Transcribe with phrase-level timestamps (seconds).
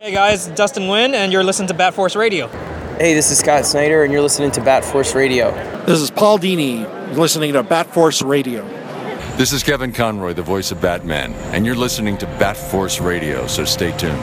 [0.00, 2.46] Hey guys, Dustin Nguyen, and you're listening to Bat Force Radio.
[2.98, 5.50] Hey, this is Scott Snyder, and you're listening to Bat Force Radio.
[5.86, 6.86] This is Paul Dini,
[7.16, 8.62] listening to Bat Force Radio.
[9.36, 13.48] This is Kevin Conroy, the voice of Batman, and you're listening to Bat Force Radio,
[13.48, 14.22] so stay tuned.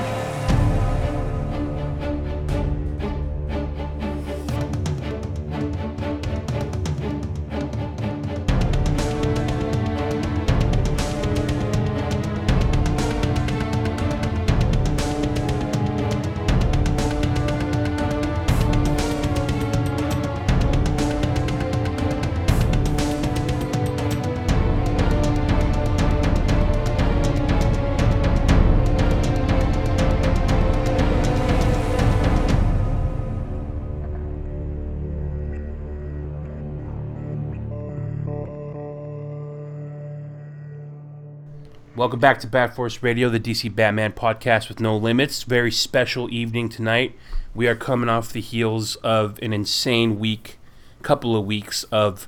[42.05, 45.41] Welcome back to Bat Force Radio, the DC Batman podcast with no limits.
[45.41, 47.16] Very special evening tonight.
[47.55, 50.60] We are coming off the heels of an insane week,
[51.02, 52.27] couple of weeks of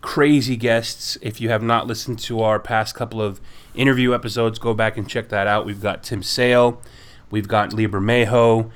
[0.00, 1.18] crazy guests.
[1.22, 3.40] If you have not listened to our past couple of
[3.74, 5.66] interview episodes, go back and check that out.
[5.66, 6.80] We've got Tim Sale,
[7.28, 8.70] we've got Lee Bermejo,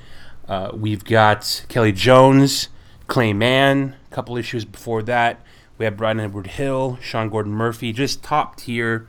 [0.48, 2.70] uh, we've got Kelley Jones,
[3.06, 5.42] Clay Mann, a couple issues before that.
[5.78, 9.06] We have Bryan Edward Hill, Sean Gordon Murphy, just top tier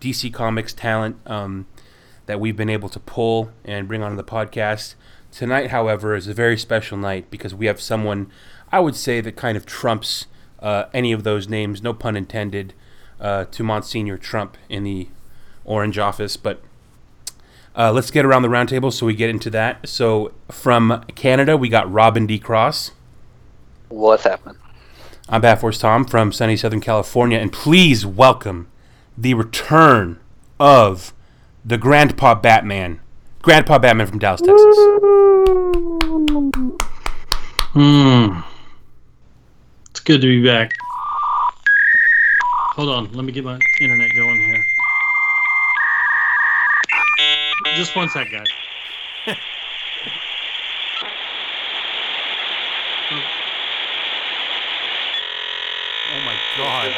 [0.00, 1.66] DC Comics talent um,
[2.26, 4.94] that we've been able to pull and bring onto the podcast.
[5.32, 8.30] Tonight, however, is a very special night because we have someone
[8.72, 10.26] I would say that kind of trumps
[10.60, 12.74] uh, any of those names, no pun intended,
[13.20, 15.08] uh, to Monsignor Trump in the
[15.64, 16.36] Orange Office.
[16.36, 16.60] But
[17.76, 19.88] uh, let's get around the roundtable so we get into that.
[19.88, 22.38] So from Canada, we got Robin D.
[22.38, 22.92] Cross.
[23.88, 24.56] What's happening?
[25.28, 28.68] I'm Bat Force Tom from sunny Southern California, and please welcome
[29.16, 30.18] the return
[30.58, 31.12] of
[31.64, 33.00] the Grandpa Batman.
[33.42, 34.76] Grandpa Batman from Dallas, Texas.
[37.72, 38.40] Hmm.
[39.90, 40.72] It's good to be back.
[42.74, 44.64] Hold on, let me get my internet going here.
[47.76, 48.46] Just one sec, guys.
[56.08, 56.92] Oh my god.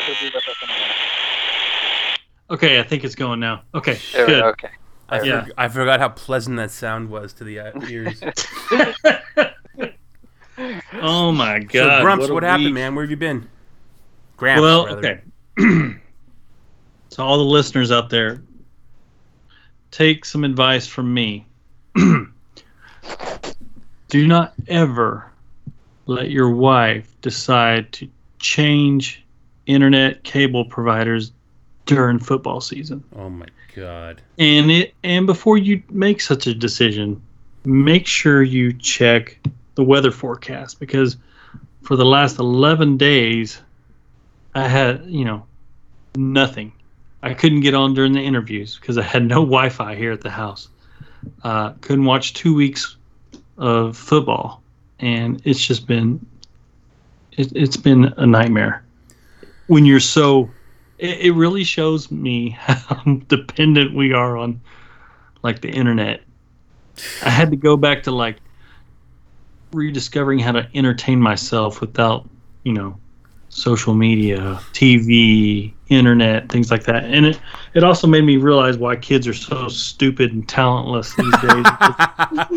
[2.50, 3.62] Okay, I think it's going now.
[3.74, 4.40] Okay, There good.
[4.40, 4.70] go, okay.
[5.10, 5.44] I, Yeah.
[5.44, 8.22] forg- I forgot how pleasant that sound was to the uh, ears.
[11.00, 11.98] Oh my god!
[11.98, 12.02] so.
[12.02, 12.94] Grumps, a what, happened, man?
[12.96, 13.48] Where have you been?
[14.36, 14.98] Gramps, well, rather.
[14.98, 15.20] okay.
[17.10, 18.42] so all the listeners out there,
[19.92, 21.46] take some advice from me.
[24.08, 25.30] Do not ever
[26.06, 28.08] let your wife decide to
[28.40, 29.24] change
[29.66, 31.32] internet cable providers
[31.88, 33.02] during football season.
[33.16, 34.20] Oh my god.
[34.38, 37.20] And it and before you make such a decision,
[37.64, 39.38] make sure you check
[39.74, 41.16] the weather forecast because
[41.82, 43.60] for the last 11 days
[44.54, 45.46] I had, you know,
[46.14, 46.72] nothing.
[47.22, 50.30] I couldn't get on during the interviews because I had no Wi-Fi here at the
[50.30, 50.68] house.
[51.42, 52.96] Uh, couldn't watch 2 weeks
[53.56, 54.62] of football
[55.00, 56.24] and it's just been
[57.32, 58.84] it, it's been a nightmare.
[59.68, 60.50] When you're so
[60.98, 64.60] it, it really shows me how dependent we are on
[65.42, 66.22] like the internet.
[67.24, 68.36] I had to go back to like
[69.72, 72.28] rediscovering how to entertain myself without,
[72.64, 72.98] you know,
[73.50, 77.04] social media, TV, internet, things like that.
[77.04, 77.40] And it
[77.74, 81.66] it also made me realize why kids are so stupid and talentless these days.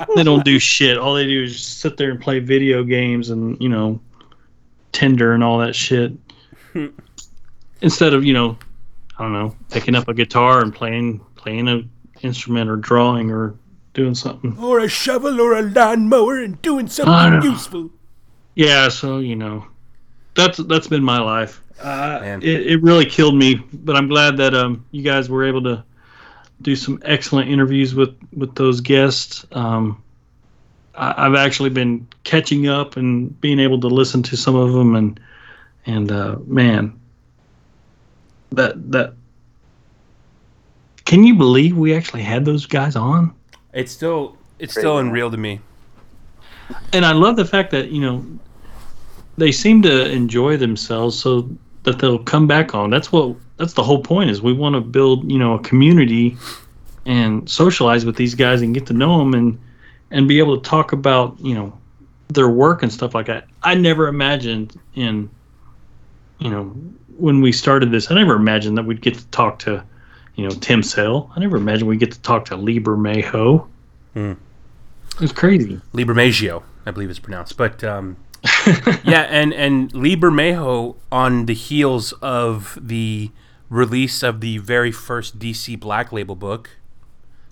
[0.16, 0.97] they don't do shit.
[0.97, 4.00] All they do is just sit there and play video games and, you know,
[4.91, 6.13] Tinder and all that shit.
[7.81, 8.58] Instead of, you know,
[9.18, 11.84] I don't know, picking up a guitar and playing playing a
[12.22, 13.56] instrument or drawing or
[13.94, 14.58] doing something.
[14.58, 17.90] Or a shovel or a lawnmower and doing something useful.
[18.56, 19.66] Yeah, so you know,
[20.36, 21.62] that's that's been my life.
[21.80, 25.64] Uh, it, it really killed me, but I'm glad that um you guys were able
[25.64, 25.84] to
[26.62, 29.46] do some excellent interviews with with those guests.
[29.52, 30.03] Um,
[30.96, 34.96] I, I've actually been catching up and being able to listen to some of them,
[34.96, 35.20] and
[35.85, 37.00] and uh, man,
[38.52, 39.14] that that
[41.06, 43.34] can you believe we actually had those guys on?
[43.74, 45.59] It's still it's still unreal to me.
[46.94, 48.26] and I love the fact that you know
[49.38, 51.50] they seem to enjoy themselves, so
[51.84, 52.90] that they'll come back on.
[52.90, 54.30] That's what that's the whole point.
[54.30, 56.38] Is we want to build you know a community
[57.06, 59.59] and socialize with these guys and get to know them and
[60.12, 61.78] and be able to talk about you know
[62.30, 63.47] their work and stuff like that.
[63.64, 65.30] I never imagined in
[66.40, 66.76] you know
[67.17, 69.84] when we started this, I never imagined that we'd get to talk to
[70.35, 71.31] you know Tim Sale.
[71.35, 73.67] I never imagined we'd get to talk to Lieber Mayho.
[74.13, 74.34] Hmm.
[75.16, 75.79] It was crazy.
[75.93, 77.58] Lee Bermejo, I believe it's pronounced.
[77.58, 78.17] But um,
[79.03, 83.31] yeah, and and Lee Bermejo on the heels of the
[83.69, 86.72] release of the very first DC Black Label book.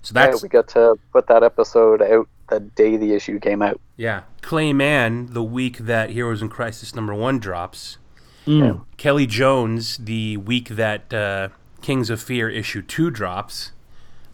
[0.02, 3.38] So that's Yeah, that's we got to put that episode out the day the issue
[3.38, 3.80] came out.
[3.96, 4.22] yeah.
[4.42, 7.98] Clay Mann the week that Heroes in Crisis number one drops.
[8.46, 8.84] Mm.
[8.96, 11.48] Kelley Jones the week that uh,
[11.82, 13.72] Kings of Fear issue two drops.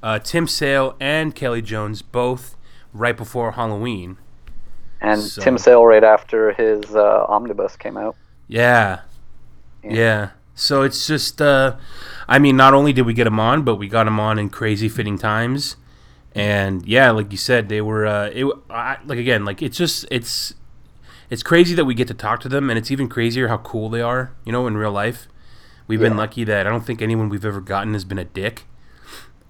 [0.03, 2.57] Uh, Tim Sale and Kelley Jones both
[2.93, 4.19] right before Halloween.
[5.01, 8.17] And So- Tim Sale right after his uh, omnibus came out.
[8.49, 9.01] Yeah.
[9.83, 10.31] Yeah.
[10.55, 11.77] So it's just, uh,
[12.29, 14.49] I mean, not only did we get him on, but we got him on in
[14.49, 15.77] crazy fitting times.
[16.35, 20.07] And yeah, like you said, they were, uh, it, I, like again, like it's just,
[20.11, 20.55] it's,
[21.31, 23.89] it's crazy that we get to talk to them, and it's even crazier how cool
[23.89, 25.29] they are, you know, in real life.
[25.89, 28.65] We've been lucky that I don't think anyone we've ever gotten has been a dick.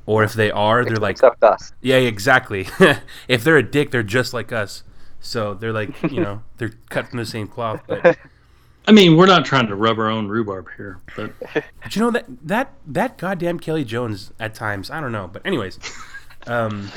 [0.04, 1.72] Or if they are, they're like, Except us.
[1.80, 2.68] yeah, exactly.
[3.28, 4.84] if they're a dick, they're just like us.
[5.18, 7.82] So they're like, you know, they're cut from the same cloth.
[7.88, 8.16] But
[8.86, 11.32] I mean, we're not trying to rub our own rhubarb here, but
[11.82, 15.44] But you know that that that goddamn Kelley Jones at times I don't know, but
[15.44, 15.78] anyways,
[16.46, 16.90] um,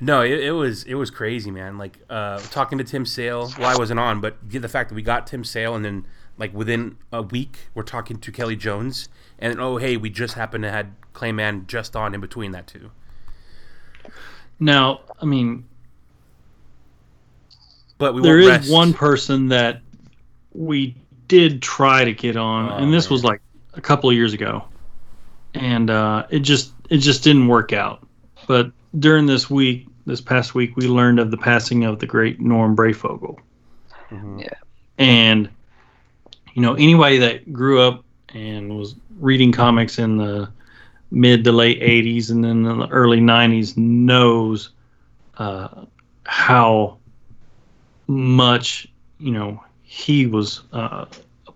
[0.00, 1.78] no, it, it was it was crazy, man.
[1.78, 3.50] Like uh, talking to Tim Sale.
[3.58, 6.06] Well, I wasn't on, but the fact that we got Tim Sale, and then
[6.36, 9.08] like within a week we're talking to Kelley Jones,
[9.38, 12.66] and oh hey, we just happened to had Clay Mann just on in between that
[12.66, 12.90] too.
[14.60, 15.64] now, I mean,
[17.98, 18.70] But we there rest.
[18.72, 19.80] one person that
[20.52, 20.94] we
[21.26, 23.40] did try to get on, Oh, and this was like
[23.74, 24.64] a couple of years ago,
[25.54, 28.06] and uh, it just it just didn't work out.
[28.46, 32.40] But during this week, this past week, we learned of the passing of the great
[32.40, 33.38] Norm Breyfogle.
[34.10, 34.42] Mhm.
[34.42, 34.54] Yeah.
[34.98, 35.48] And
[36.54, 38.04] you know, anybody that grew up
[38.34, 40.48] and was reading comics in the
[41.10, 44.70] mid to late 80s and then in the early 90s knows
[45.38, 45.84] uh,
[46.24, 46.98] how
[48.06, 48.88] much
[49.18, 51.08] you know he was uh, a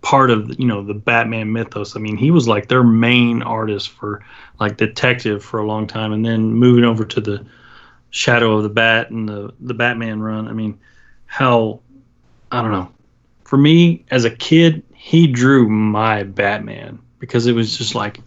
[0.02, 1.96] part of you know the Batman mythos.
[1.96, 4.22] I mean, he was like their main artist for
[4.60, 7.46] like detective for a long time, and then moving over to the
[8.10, 10.48] Shadow of the Bat and the the Batman run.
[10.48, 10.78] I mean,
[11.26, 11.80] how
[12.50, 12.92] I don't know.
[13.44, 18.20] For me as a kid, he drew my Batman because it was just like,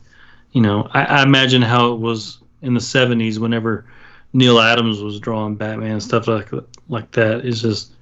[0.51, 3.85] you know, I, I imagine how it was in the '70s whenever
[4.33, 6.49] Neal Adams was drawing Batman and stuff like
[6.87, 7.45] like that.
[7.45, 7.93] It's just,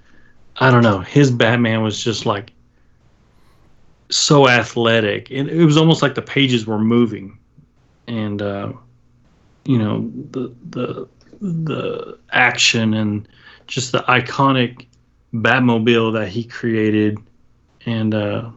[0.57, 0.99] I don't know.
[0.99, 2.53] His Batman was just like
[4.15, 7.37] so athletic, and it was almost like the pages were moving,
[8.07, 8.71] and uh,
[9.65, 11.07] you know the the
[11.41, 13.27] the action and
[13.67, 14.85] just the iconic
[15.33, 17.17] Batmobile that he created,
[17.85, 18.49] and uh,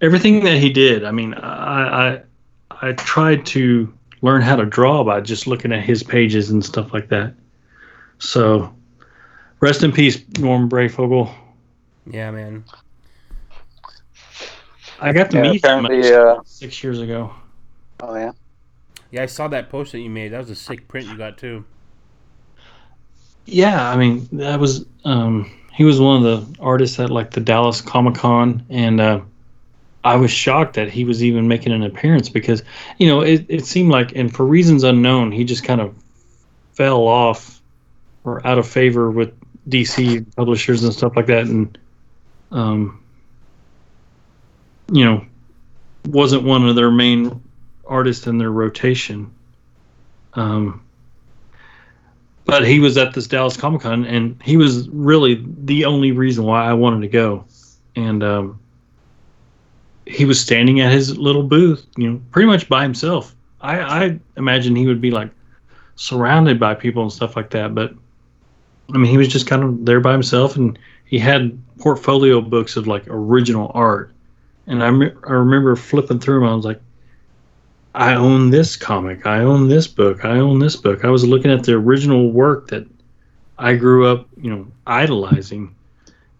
[0.00, 1.04] everything that he did.
[1.04, 2.22] I mean, I, I
[2.80, 6.92] I tried to learn how to draw by just looking at his pages and stuff
[6.92, 7.34] like that.
[8.18, 8.74] So,
[9.60, 11.34] rest in peace, Norm Breyfogle.
[12.06, 12.64] Yeah, man.
[15.04, 17.32] I got to Yeah, meet him uh, six years ago.
[18.00, 18.32] Oh yeah.
[19.10, 20.30] Yeah, I saw that post that you made.
[20.32, 21.66] That was a sick print you got too.
[23.46, 27.40] Yeah, I mean that was um, he was one of the artists at like the
[27.40, 29.20] Dallas Comic Con, and uh,
[30.04, 32.62] I was shocked that he was even making an appearance because
[32.98, 35.94] you know it, it seemed like, and for reasons unknown, he just kind of
[36.74, 37.62] fell off
[38.24, 39.34] or out of favor with
[39.68, 41.78] DC publishers and stuff like that, and
[42.52, 43.03] um,
[44.90, 45.24] you know
[46.08, 47.42] wasn't one of their main
[47.86, 49.30] artists in their rotation.
[50.34, 50.82] Um,
[52.44, 56.44] but he was at this Dallas Comic Con, and he was really the only reason
[56.44, 57.46] why I wanted to go.
[57.96, 58.60] And um,
[60.06, 63.34] he was standing at his little booth, you know, pretty much by himself.
[63.60, 65.30] I, I imagine he would be like
[65.96, 67.94] surrounded by people and stuff like that, but
[68.92, 72.76] I mean, he was just kind of there by himself, and he had portfolio books
[72.76, 74.13] of like original art.
[74.66, 76.48] And I, me- I remember flipping through them.
[76.48, 76.80] I was like,
[77.94, 79.26] I own this comic.
[79.26, 80.24] I own this book.
[80.24, 81.04] I own this book.
[81.04, 82.86] I was looking at the original work that
[83.56, 85.74] I grew up, you know, idolizing,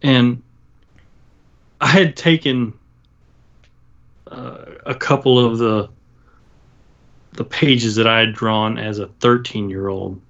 [0.02, 0.42] and
[1.80, 2.72] I had taken
[4.26, 5.90] uh, a couple of the
[7.34, 10.20] the pages that I had drawn as a 13 year old.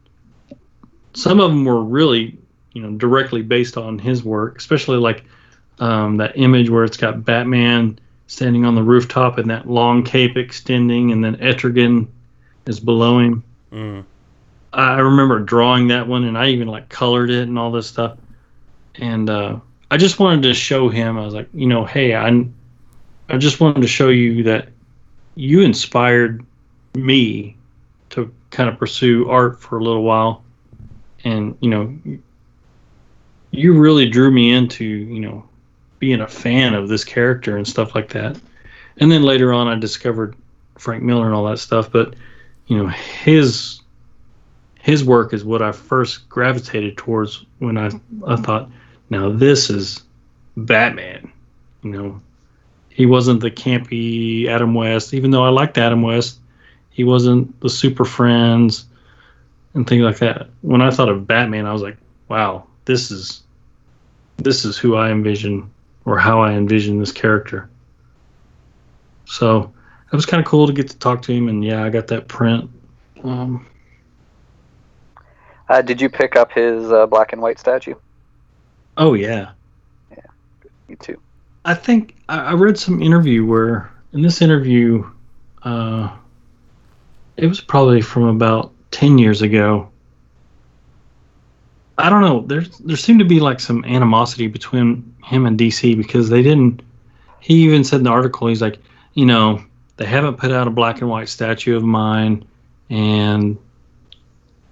[1.15, 2.39] Some of them were really,
[2.73, 5.25] you know, directly based on his work, especially like
[5.79, 10.37] um, that image where it's got Batman standing on the rooftop and that long cape
[10.37, 12.09] extending, and then Etrigan
[12.67, 13.45] is below him.
[13.73, 14.05] Mm.
[14.73, 18.19] I remember drawing that one, and I even like colored it and all this stuff.
[18.97, 21.19] And uh, I just wanted to show him.
[21.19, 22.47] I was like, you know, hey, I,
[23.29, 24.69] I just wanted to show you that
[25.35, 26.45] you inspired
[26.95, 27.57] me
[28.11, 30.45] to kind of pursue art for a little while,
[31.25, 32.19] and you know,
[33.51, 35.49] you really drew me into you know
[36.05, 38.39] being a fan of this character and stuff like that.
[38.99, 40.37] And then later on, I discovered
[40.77, 41.91] Frank Miller and all that stuff.
[41.91, 42.15] But
[42.67, 43.81] you know, his
[44.83, 47.91] his work is what I first gravitated towards when I
[48.27, 48.69] I thought,
[49.09, 50.03] now this is
[50.59, 51.33] Batman.
[51.83, 52.21] You know,
[52.91, 56.39] he wasn't the campy Adam West, even though I liked Adam West.
[56.91, 58.85] He wasn't the Super Friends
[59.73, 60.49] and things like that.
[60.61, 61.97] When I thought of Batman, I was like,
[62.29, 63.43] wow, this is
[64.37, 65.71] this is who I envision
[66.05, 67.71] or how I envision this character.
[69.27, 69.73] So
[70.13, 72.07] it was kind of cool to get to talk to him, and yeah, I got
[72.09, 72.71] that print.
[73.23, 73.67] Um,
[75.69, 77.95] Uh, did you pick up his uh, black and white statue?
[78.99, 79.53] oh yeah,
[80.11, 80.19] yeah,
[80.89, 81.19] Me too.
[81.65, 85.11] I think I, I read some interview where in this interview,
[85.63, 86.15] uh,
[87.37, 89.91] it was probably from about ten years ago.
[91.97, 92.41] I don't know.
[92.47, 96.83] There there seemed to be like some animosity between him and DC because they didn't.
[97.41, 98.79] He even said in the article, he's like,
[99.15, 99.63] you know,
[99.97, 102.45] they haven't put out a black and white statue of mine,
[102.91, 103.57] and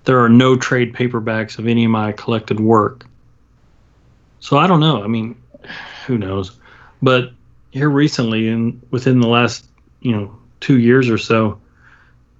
[0.04, 3.06] there are no trade paperbacks of any of my collected work.
[4.40, 5.04] So I don't know.
[5.04, 5.40] I mean,
[6.06, 6.58] who knows?
[7.02, 7.32] But
[7.70, 9.68] here recently, and within the last
[10.00, 11.60] you know two years or so,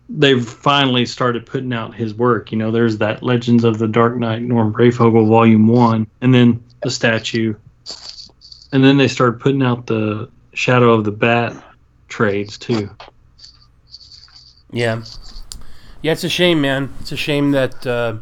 [0.09, 2.53] they've finally started putting out his work.
[2.53, 6.63] You know, there's that Legends of the Dark Knight, Norm Breyfogle Volume One, and then
[6.83, 7.55] the statue,
[8.73, 11.63] and then they started putting out the Shadow of the Bat
[12.09, 12.91] trades too.
[14.71, 15.03] Yeah,
[16.01, 16.13] yeah.
[16.13, 16.93] It's a shame, man.
[17.01, 18.17] It's a shame that uh,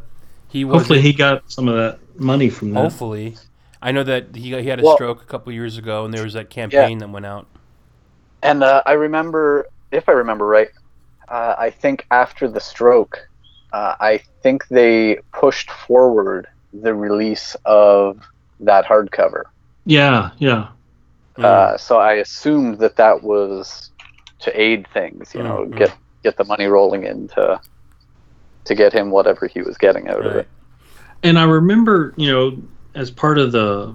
[0.48, 0.78] he was.
[0.78, 2.80] Hopefully, he got some of that money from that.
[2.80, 3.36] Hopefully,
[3.82, 6.24] I know that he he had a Well- stroke a couple years ago, and there
[6.24, 7.46] was that campaign that went out.
[8.42, 10.70] And uh, I remember, if I remember right,
[11.30, 13.18] uh, I think after the stroke,
[13.72, 18.20] uh, I think they pushed forward the release of
[18.60, 19.44] that hardcover.
[19.86, 20.68] Yeah, yeah.
[21.36, 21.44] Mm.
[21.44, 23.90] Uh, so I assumed that that was
[24.40, 25.76] to aid things, you know, Mhm.
[25.76, 27.60] get get the money rolling in to
[28.64, 30.48] to get him whatever he was getting out of it.
[31.22, 32.56] And I remember, you know,
[32.94, 33.94] as part of the,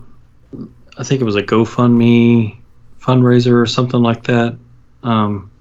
[0.98, 2.58] I think it was a GoFundMe
[3.00, 4.56] fundraiser or something like that.
[5.04, 5.52] Um,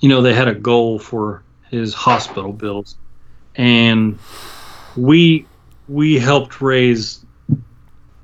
[0.00, 2.96] you know, they had a goal for his hospital bills,
[3.54, 4.18] and
[4.96, 5.46] we
[5.88, 7.24] we helped raise,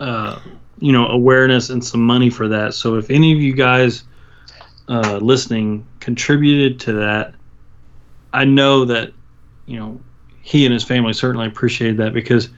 [0.00, 0.40] uh,
[0.78, 2.74] you know, awareness and some money for that.
[2.74, 4.04] So if any of you guys
[4.88, 7.34] uh, listening contributed to that,
[8.32, 9.12] I know that,
[9.66, 10.00] you know,
[10.42, 12.50] he and his family certainly appreciated that because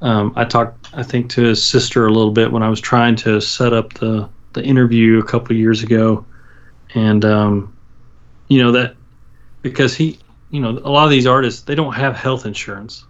[0.00, 3.16] um, I talked, I think, to his sister a little bit when I was trying
[3.16, 6.24] to set up the the interview a couple years ago,
[6.94, 7.75] and um,
[8.48, 8.96] you know that
[9.62, 10.18] because he,
[10.50, 13.04] you know, a lot of these artists they don't have health insurance.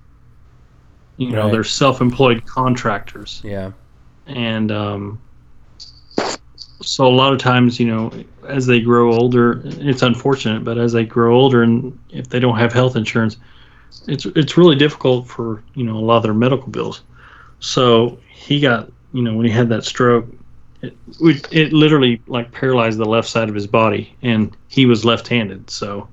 [1.16, 1.52] You know, Right.
[1.52, 3.72] they're self-employed contractors, Yeah,
[4.26, 5.18] and um,
[6.82, 8.12] so a lot of times, you know,
[8.46, 12.58] as they grow older, it's unfortunate, but as they grow older, and if they don't
[12.58, 13.38] have health insurance,
[14.06, 17.02] it's it's really difficult for you know a lot of their medical bills.
[17.60, 20.26] So he got you know when he had that stroke,
[20.82, 20.96] it
[21.52, 26.08] it literally like paralyzed the left side of his body, and he was left-handed, so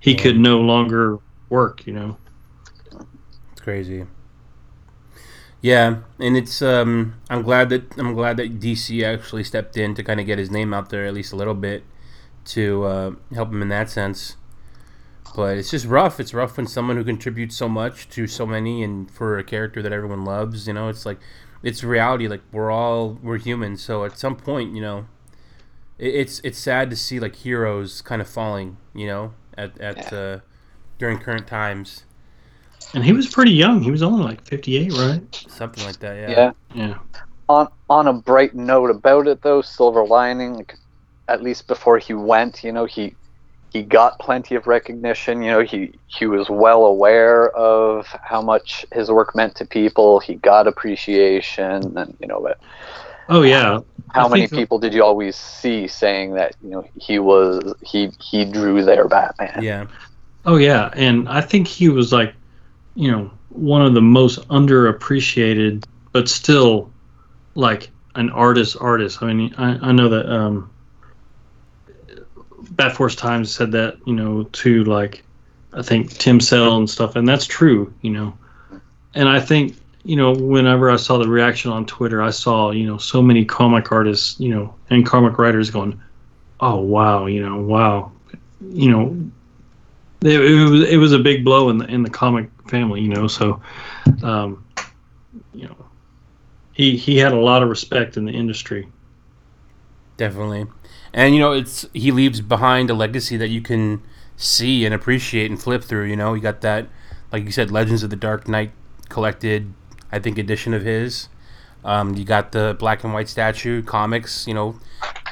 [0.00, 0.22] he Yeah.
[0.22, 1.86] could no longer work.
[1.86, 2.16] You know.
[3.52, 4.04] it's crazy.
[5.62, 10.02] Yeah, and it's um I'm glad that I'm glad that DC actually stepped in to
[10.02, 11.84] kind of get his name out there at least a little bit
[12.46, 14.36] to uh, help him in that sense.
[15.34, 16.20] But it's just rough.
[16.20, 19.82] It's rough when someone who contributes so much to so many and for a character
[19.82, 21.18] that everyone loves, you know, it's like
[21.62, 22.28] it's reality.
[22.28, 25.06] Like we're all we're human, so at some point, you know,
[25.98, 30.12] it, it's it's sad to see like heroes kind of falling, you know, at at
[30.12, 30.40] uh,
[30.98, 32.04] during current times,
[32.94, 33.82] And he was pretty young.
[33.82, 35.44] He was only like 58, right?
[35.48, 36.16] something like that.
[36.16, 36.30] Yeah.
[36.30, 36.52] Yeah.
[36.74, 36.98] Yeah.
[37.48, 40.76] On on a bright note about it though, silver lining, like,
[41.28, 43.14] at least before he went, you know, he
[43.76, 45.42] he got plenty of recognition.
[45.42, 50.18] You know, he he was well aware of how much his work meant to people.
[50.20, 52.58] He got appreciation, and you know, but
[53.28, 53.80] Oh yeah.
[54.14, 57.18] how I many think the- people did you always see saying that you know he
[57.18, 59.60] was he he drew their Batman?
[59.62, 59.86] Yeah.
[60.44, 62.32] Oh yeah, and I think he was like,
[62.94, 66.90] you know, one of the most underappreciated, but still,
[67.56, 68.76] like an artist.
[68.80, 69.22] Artist.
[69.22, 70.70] I mean, I, I know that um,
[72.70, 75.24] Bat Force Times said that you know to like,
[75.72, 77.92] I think Tim Sale and stuff, and that's true.
[78.02, 78.38] You know,
[79.14, 82.86] and I think you know whenever I saw the reaction on Twitter, I saw you
[82.86, 86.00] know so many comic artists, you know, and comic writers going,
[86.60, 88.12] "Oh wow, you know, wow,
[88.60, 89.30] you know."
[90.26, 93.08] it, it was it was a big blow in the in the comic family, you
[93.08, 93.26] know.
[93.26, 93.60] So,
[94.22, 94.64] um,
[95.54, 95.76] you know,
[96.72, 98.88] he he had a lot of respect in the industry.
[100.16, 100.66] Definitely.
[101.16, 104.02] And you know, it's he leaves behind a legacy that you can
[104.36, 106.34] see and appreciate and flip through, you know.
[106.34, 106.88] You got that
[107.32, 108.70] like you said Legends of the Dark Knight
[109.08, 109.72] collected
[110.12, 111.28] I think edition of his.
[111.84, 114.78] Um, you got the black and white statue comics, you know,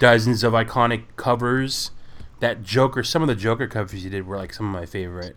[0.00, 1.91] dozens of iconic covers.
[2.41, 5.37] That Joker, some of the Joker covers you did were like some of my favorite.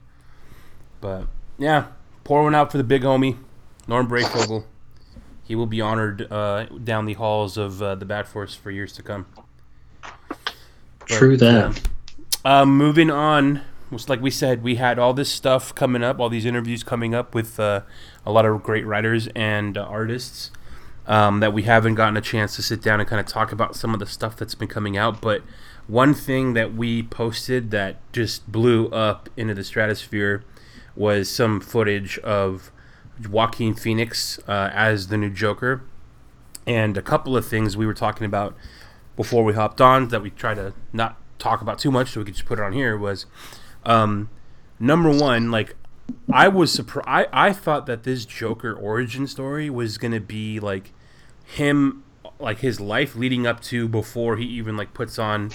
[1.01, 1.27] But
[1.57, 1.87] yeah,
[2.23, 3.37] pour one out for the big homie,
[3.87, 4.65] Norm Breyfogle.
[5.43, 8.93] He will be honored uh, down the halls of uh, the Bat Force for years
[8.93, 9.25] to come.
[11.07, 11.81] True that.
[12.43, 16.19] Uh, um, moving on, was like we said, we had all this stuff coming up,
[16.19, 17.81] all these interviews coming up with uh,
[18.25, 20.51] a lot of great writers and uh, artists
[21.07, 23.75] um, that we haven't gotten a chance to sit down and kind of talk about
[23.75, 25.21] some of the stuff that's been coming out.
[25.21, 25.41] But
[25.87, 30.43] one thing that we posted that just blew up into the stratosphere
[30.95, 32.71] was some footage of
[33.29, 35.83] Joaquin Phoenix uh, as the new Joker,
[36.65, 38.55] and a couple of things we were talking about
[39.17, 42.25] before we hopped on that we try to not talk about too much so we
[42.25, 43.25] could just put it on here was
[43.85, 44.29] um,
[44.79, 45.75] number one like
[46.31, 50.93] i was surprised I, I thought that this joker origin story was gonna be like
[51.43, 52.05] him
[52.39, 55.51] like his life leading up to before he even like puts on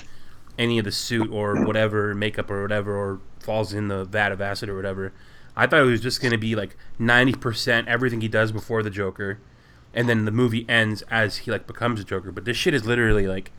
[0.59, 4.41] any of the suit or whatever makeup or whatever or falls in the vat of
[4.41, 5.13] acid or whatever.
[5.57, 9.39] I thought it was just gonna be like 90% everything he does before the joker
[9.95, 12.33] and then the movie ends as he like becomes a Joker.
[12.33, 13.51] But this shit is literally like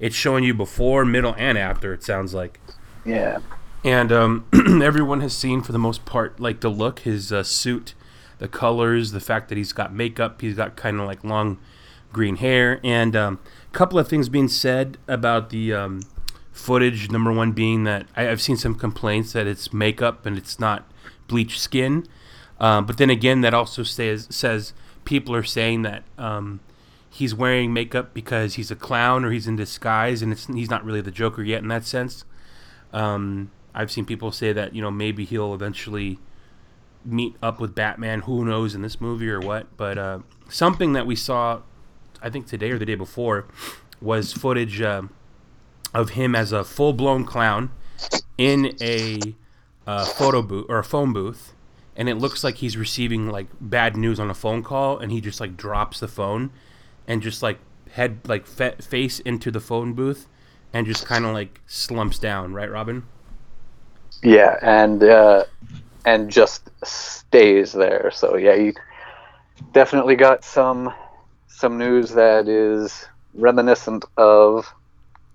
[0.00, 1.92] it's showing you before, middle, and after.
[1.92, 2.60] It sounds like,
[3.04, 3.38] Yeah.
[3.84, 4.44] and um,
[4.82, 7.94] everyone has seen for the most part like the look, his uh, suit,
[8.38, 11.58] the colors, the fact that he's got makeup, he's got kind of like long
[12.12, 13.38] green hair, and um,
[13.72, 16.00] a couple of things being said about the um,
[16.52, 17.10] footage.
[17.10, 20.88] Number one being that I, I've seen some complaints that it's makeup and it's not
[21.28, 22.06] bleached skin.
[22.60, 24.72] Um, but then again, that also says says
[25.04, 26.60] people are saying that um,
[27.10, 31.00] he's wearing makeup because he's a clown or he's in disguise, and he's not really
[31.00, 32.24] the Joker yet in that sense.
[32.92, 36.18] Um, I've seen people say that you know maybe he'll eventually
[37.04, 38.20] meet up with Batman.
[38.20, 39.76] Who knows in this movie or what?
[39.76, 41.60] But uh, something that we saw,
[42.22, 43.46] I think today or the day before,
[44.00, 45.02] was footage uh,
[45.92, 47.70] of him as a full blown clown
[48.36, 49.18] in a
[49.86, 51.53] uh, photo booth or a phone booth
[51.96, 55.20] and it looks like he's receiving like bad news on a phone call and he
[55.20, 56.50] just like drops the phone
[57.06, 57.58] and just like
[57.92, 60.26] head like fa- face into the phone booth
[60.72, 63.04] and just kind of like slumps down right robin
[64.22, 65.44] Yeah, and uh,
[66.04, 68.10] and just stays there.
[68.12, 68.72] So yeah, you
[69.72, 70.92] definitely got some
[71.48, 74.66] some news that is reminiscent of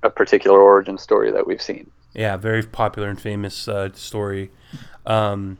[0.03, 1.91] a particular origin story that we've seen.
[2.13, 4.51] yeah very popular and famous uh, story
[5.05, 5.57] um,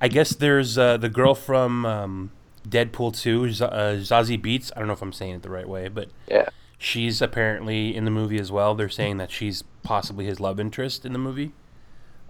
[0.00, 2.30] i guess there's uh, the girl from um,
[2.68, 5.68] deadpool 2 Z- uh, Zazie Beetz i don't know if i'm saying it the right
[5.68, 6.48] way but Yeah.
[6.78, 11.04] she's apparently in the movie as well they're saying that she's possibly his love interest
[11.04, 11.52] in the movie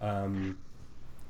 [0.00, 0.58] um,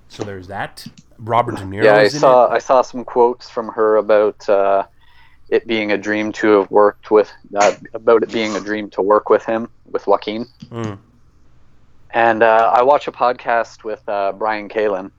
[0.09, 0.87] so there's that
[1.19, 4.85] robert de niro Yeah, I saw it I saw some quotes from her about uh,
[5.49, 9.03] it being a dream to have worked with uh, about it being a dream to
[9.03, 10.47] work with him with Joaquin.
[10.71, 10.99] Mm.
[12.13, 15.11] And uh, I watch a podcast with uh, Bryan Callen,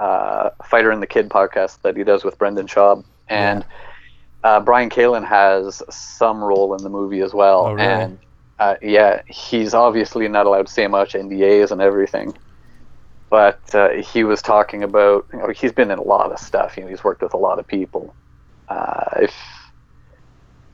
[0.00, 3.04] uh, Fighter and the Kid podcast that he does with Brendan Schaub.
[3.28, 3.64] And
[4.42, 7.66] uh, Bryan Callen has some role in the movie as well.
[7.66, 7.86] Oh, really?
[7.86, 8.18] And
[8.58, 12.36] uh, yeah, he's obviously not allowed to say much, NDAs and everything.
[13.28, 16.76] But uh, he was talking about, you know, he's been in a lot of stuff.
[16.76, 18.14] You know, he's worked with a lot of people.
[18.68, 19.34] Uh, if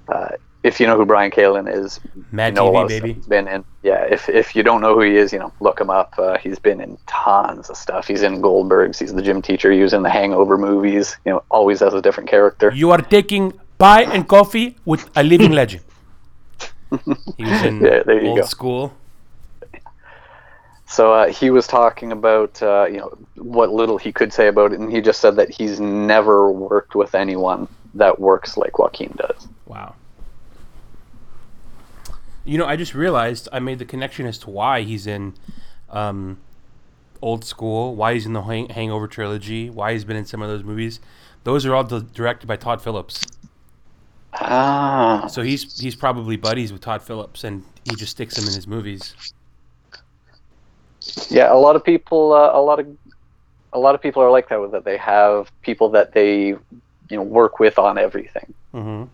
[0.08, 0.28] uh,
[0.66, 2.00] if you know who Bryan Callen is,
[2.32, 3.12] Mad you know a lot TV stuff baby.
[3.14, 3.60] he's been in.
[3.90, 6.10] Yeah, if if you don't know who he is, you know, look him up.
[6.18, 8.04] Uh, he's been in tons of stuff.
[8.12, 8.96] He's in Goldbergs.
[9.02, 9.70] He's the gym teacher.
[9.78, 11.06] He was in the Hangover movies.
[11.24, 12.68] You know, always as a different character.
[12.82, 13.44] You are taking
[13.78, 15.82] pie and coffee with a living legend.
[17.36, 18.44] He was in Yeah, there you old go.
[18.56, 18.92] school.
[20.88, 23.10] So uh, he was talking about uh, you know
[23.56, 26.94] what little he could say about it, and he just said that he's never worked
[26.94, 29.48] with anyone that works like Joaquin does.
[29.66, 29.94] Wow.
[32.46, 35.34] You know, I just realized I made the connection as to why he's in
[35.90, 36.38] um,
[37.20, 40.48] old school, why he's in the hang- Hangover trilogy, why he's been in some of
[40.48, 41.00] those movies.
[41.44, 43.28] Those are all di- directed by Todd Phillips.
[44.32, 48.54] Ah, So he's he's probably buddies with Todd Phillips, and he just sticks him in
[48.54, 49.14] his movies.
[51.30, 51.52] yeah.
[51.52, 52.86] A lot of people, uh, a lot of
[53.72, 54.84] a lot of people are like that with it.
[54.84, 56.60] They have people that they you
[57.10, 58.54] know work with on everything.
[58.72, 59.04] hmm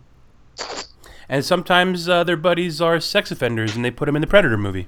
[1.29, 4.57] And sometimes uh, their buddies are sex offenders, and they put them in the Predator
[4.57, 4.87] movie.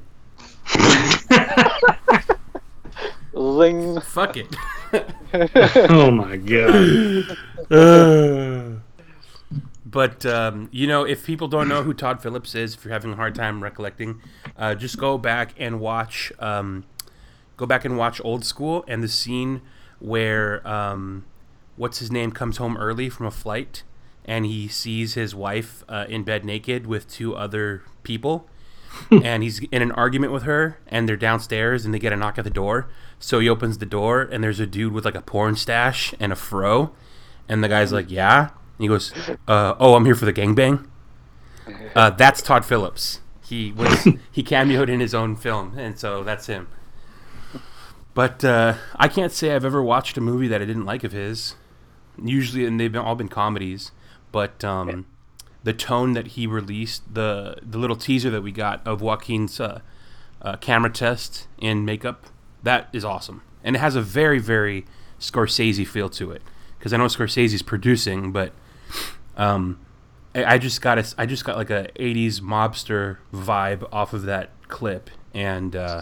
[3.65, 4.01] Zing.
[4.01, 4.55] Fuck it.
[5.89, 7.37] oh my god.
[9.87, 13.13] But um, you know, if people don't know who Todd Phillips is, if you're having
[13.13, 14.21] a hard time recollecting,
[14.57, 16.33] uh, just go back and watch.
[16.37, 16.83] Um,
[17.55, 19.61] go back and watch Old School and the scene
[19.99, 21.23] where um,
[21.77, 23.83] what's his name comes home early from a flight
[24.25, 28.49] and he sees his wife uh, in bed naked with two other people.
[29.11, 32.37] and he's in an argument with her, and they're downstairs, and they get a knock
[32.37, 32.87] at the door.
[33.19, 36.31] So he opens the door, and there's a dude with like a porn stash and
[36.31, 36.93] a fro,
[37.49, 39.13] and the guy's like, "Yeah." And he goes,
[39.47, 40.87] uh, "Oh, I'm here for the gangbang."
[41.95, 43.21] Uh, that's Todd Phillips.
[43.43, 46.67] He was he cameoed in his own film, and so that's him.
[48.13, 51.11] But uh, I can't say I've ever watched a movie that I didn't like of
[51.11, 51.55] his.
[52.23, 53.91] Usually, and they've been, all been comedies.
[54.35, 55.05] But um,
[55.63, 59.79] the tone that he released, the the little teaser that we got of Joaquin's uh,
[60.41, 62.25] uh, camera test and makeup,
[62.61, 64.85] that is awesome, and it has a very very
[65.21, 66.41] Scorsese feel to it.
[66.77, 68.51] Because I know Scorsese's producing, but
[69.37, 69.79] um,
[70.35, 74.23] I, I just got a, I just got like a '80s mobster vibe off of
[74.23, 76.01] that clip, and uh,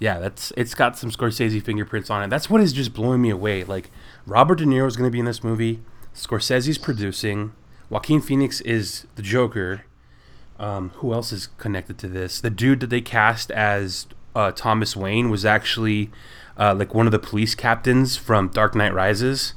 [0.00, 2.30] yeah, that's it's got some Scorsese fingerprints on it.
[2.30, 3.62] That's what is just blowing me away.
[3.62, 3.92] Like
[4.26, 5.82] Robert De Niro is going to be in this movie.
[6.14, 7.52] Scorsese's producing.
[7.88, 9.84] Joaquin Phoenix is the Joker.
[10.58, 12.40] Um, who else is connected to this?
[12.40, 16.10] The dude that they cast as uh, Thomas Wayne was actually
[16.56, 19.54] uh, like one of the police captains from Dark Knight Rises.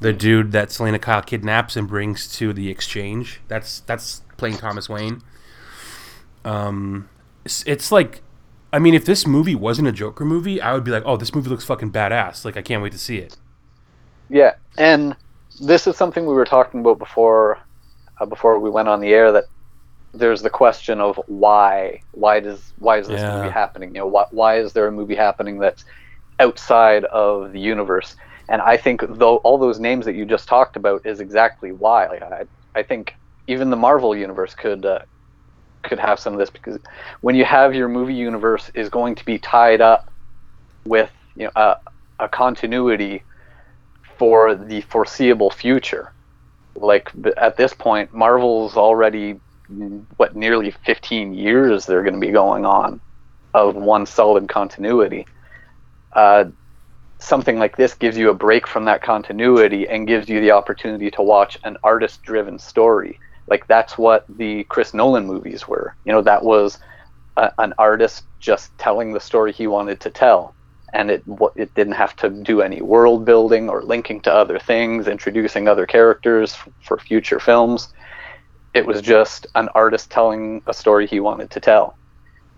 [0.00, 3.40] The dude that Selina Kyle kidnaps and brings to the exchange.
[3.46, 5.22] That's that's playing Thomas Wayne.
[6.44, 7.08] Um,
[7.44, 8.22] it's, it's like,
[8.72, 11.34] I mean, if this movie wasn't a Joker movie, I would be like, oh, this
[11.34, 12.44] movie looks fucking badass.
[12.44, 13.36] Like, I can't wait to see it.
[14.28, 15.14] Yeah, and
[15.58, 17.58] this is something we were talking about before
[18.20, 19.44] uh, before we went on the air that
[20.12, 22.00] there's the question of why.
[22.12, 23.28] Why does why is this Yeah.
[23.28, 23.90] movie happening?
[23.94, 25.84] You know why, why is there a movie happening that's
[26.40, 28.14] outside of the universe?
[28.48, 32.06] And i think though all those names that you just talked about is exactly why.
[32.08, 33.12] Like i i think
[33.46, 35.00] even the marvel universe could uh,
[35.84, 36.78] could have some of this because
[37.20, 40.06] when you have your movie universe is going to be tied up
[40.86, 41.76] with you know a,
[42.20, 43.24] a continuity
[44.22, 46.12] for the foreseeable future.
[46.76, 49.40] Like at this point, Marvel's already
[50.16, 53.00] what nearly 15 years they're going to be going on
[53.52, 55.26] of one solid continuity.
[56.12, 56.44] Uh,
[57.18, 61.10] something like this gives you a break from that continuity and gives you the opportunity
[61.10, 63.18] to watch an artist-driven story.
[63.48, 65.96] Like that's what the Chris Nolan movies were.
[66.04, 66.78] You know, that was
[67.36, 70.54] a, an artist just telling the story he wanted to tell
[70.92, 71.22] and it
[71.56, 75.86] it didn't have to do any world building or linking to other things, introducing other
[75.86, 77.88] characters f- for future films.
[78.74, 81.96] It was just an artist telling a story he wanted to tell,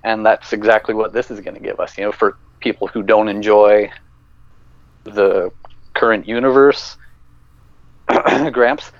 [0.04, 1.96] and that's exactly what this is going to give us.
[1.98, 3.90] You know, for people who don't enjoy
[5.04, 5.50] the
[5.94, 6.96] current universe,
[8.52, 8.90] Gramps.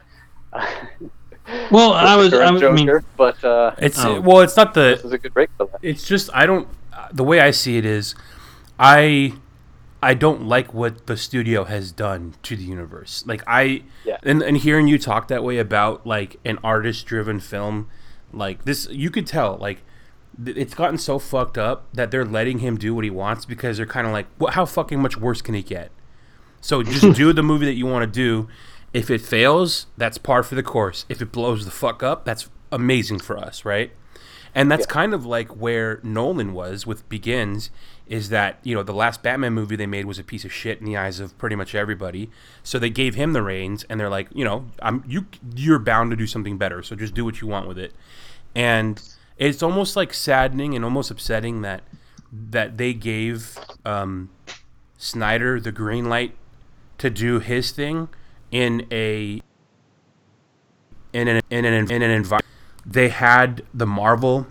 [1.70, 4.20] Well, I was, I, current was- mean, but uh, It's Oh.
[4.20, 5.78] well, it's not the this is a good break for that.
[5.82, 6.68] it's just I don't
[7.12, 8.14] the way I see it is
[8.78, 9.34] I
[10.02, 13.24] I don't like what the studio has done to the universe.
[13.26, 14.18] Like I Yeah.
[14.22, 17.88] and, and hearing you talk that way about like an artist driven film
[18.32, 19.82] like this you could tell like
[20.44, 23.76] th- it's gotten so fucked up that they're letting him do what he wants because
[23.76, 25.90] they're kind of like what how fucking much worse can he get?
[26.60, 28.48] So just do the movie that you want to do.
[28.92, 31.04] If it fails, that's par for the course.
[31.08, 33.90] If it blows the fuck up, that's amazing for us, right?
[34.54, 37.70] And that's kind of like where Nolan was with Begins,
[38.06, 40.78] is that you know the last Batman movie they made was a piece of shit
[40.78, 42.30] in the eyes of pretty much everybody.
[42.62, 46.10] So they gave him the reins, and they're like, you know, I'm you you're bound
[46.10, 46.82] to do something better.
[46.82, 47.94] So just do what you want with it.
[48.54, 49.02] And
[49.36, 51.82] it's almost like saddening and almost upsetting that
[52.32, 54.30] that they gave um,
[54.98, 56.36] Snyder the green light
[56.98, 58.08] to do his thing
[58.52, 59.42] in a
[61.12, 62.43] in an in an in an environment
[62.86, 64.46] they had the Marvel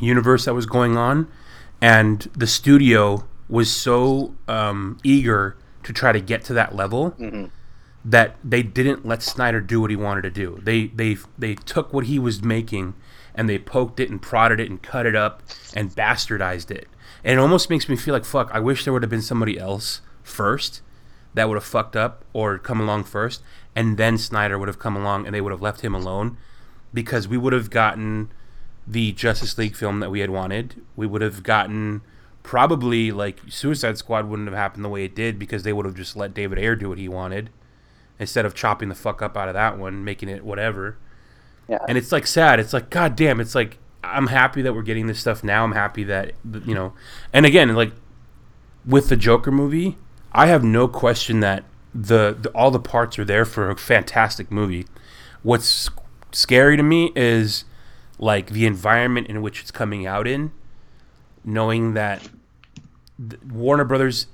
[0.00, 1.28] universe that was going on,
[1.80, 7.14] and the studio was so um, eager to try to get to that level
[8.04, 10.60] that they didn't let Snyder do what he wanted to do.
[10.62, 12.94] They they they took what he was making
[13.34, 15.42] and they poked it and prodded it and cut it up
[15.74, 16.88] and bastardized it.
[17.22, 18.50] And it almost makes me feel like fuck.
[18.52, 20.82] I wish there would have been somebody else first
[21.34, 23.42] that would have fucked up or come along first,
[23.74, 26.36] and then Snyder would have come along and they would have left him alone
[26.92, 28.30] because we would have gotten
[28.86, 30.82] the Justice League film that we had wanted.
[30.94, 32.02] We would have gotten
[32.42, 35.96] probably like Suicide Squad wouldn't have happened the way it did because they would have
[35.96, 37.50] just let David Ayer do what he wanted
[38.18, 40.96] instead of chopping the fuck up out of that one, making it whatever.
[41.68, 41.78] Yeah.
[41.88, 42.60] And it's like sad.
[42.60, 43.40] It's like god damn.
[43.40, 45.64] It's like I'm happy that we're getting this stuff now.
[45.64, 46.32] I'm happy that
[46.64, 46.92] you know.
[47.32, 47.92] And again, like
[48.86, 49.98] with the Joker movie,
[50.32, 54.50] I have no question that the, the all the parts are there for a fantastic
[54.52, 54.86] movie.
[55.42, 55.90] What's
[56.32, 57.64] scary to me is
[58.18, 60.52] like the environment in which it's coming out in,
[61.44, 62.28] knowing that
[63.18, 64.26] th- Warner Brothers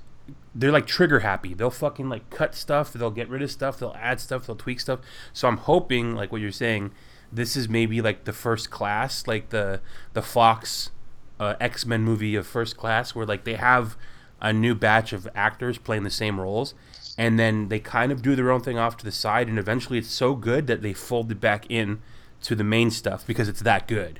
[0.55, 1.53] they're like trigger happy.
[1.53, 4.79] They'll fucking like cut stuff, they'll get rid of stuff, they'll add stuff, they'll tweak
[4.79, 4.99] stuff.
[5.33, 6.91] So I'm hoping like what you're saying,
[7.31, 9.81] this is maybe like the first class, like the
[10.13, 10.91] the Fox
[11.39, 13.97] uh, X Men movie of First Class, where like they have
[14.41, 16.75] a new batch of actors playing the same roles,
[17.17, 19.99] and then they kind of do their own thing off to the side, and eventually
[19.99, 22.01] it's so good that they fold it back in
[22.41, 24.19] to the main stuff because it's that good.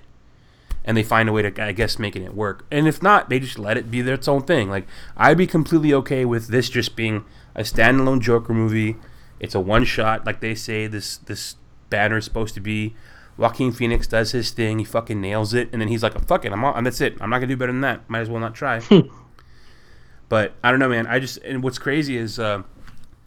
[0.86, 2.66] And they find a way to, I guess, making it work.
[2.70, 4.70] And if not, they just let it be their its own thing.
[4.70, 7.24] Like I'd be completely okay with this just being
[7.56, 8.98] a standalone Joker movie.
[9.40, 10.88] It's a one shot, like they say.
[10.88, 11.56] This this
[11.90, 12.96] banner is supposed to be.
[13.38, 14.78] Joaquin Phoenix does his thing.
[14.80, 16.78] He fucking nails it, and then he's like, "Fuck it, I'm on.
[16.78, 17.18] And that's it.
[17.20, 18.08] I'm not gonna do better than that.
[18.10, 18.82] Might as well not try."
[20.30, 21.08] but I don't know, man.
[21.08, 22.64] I just and what's crazy is, uh,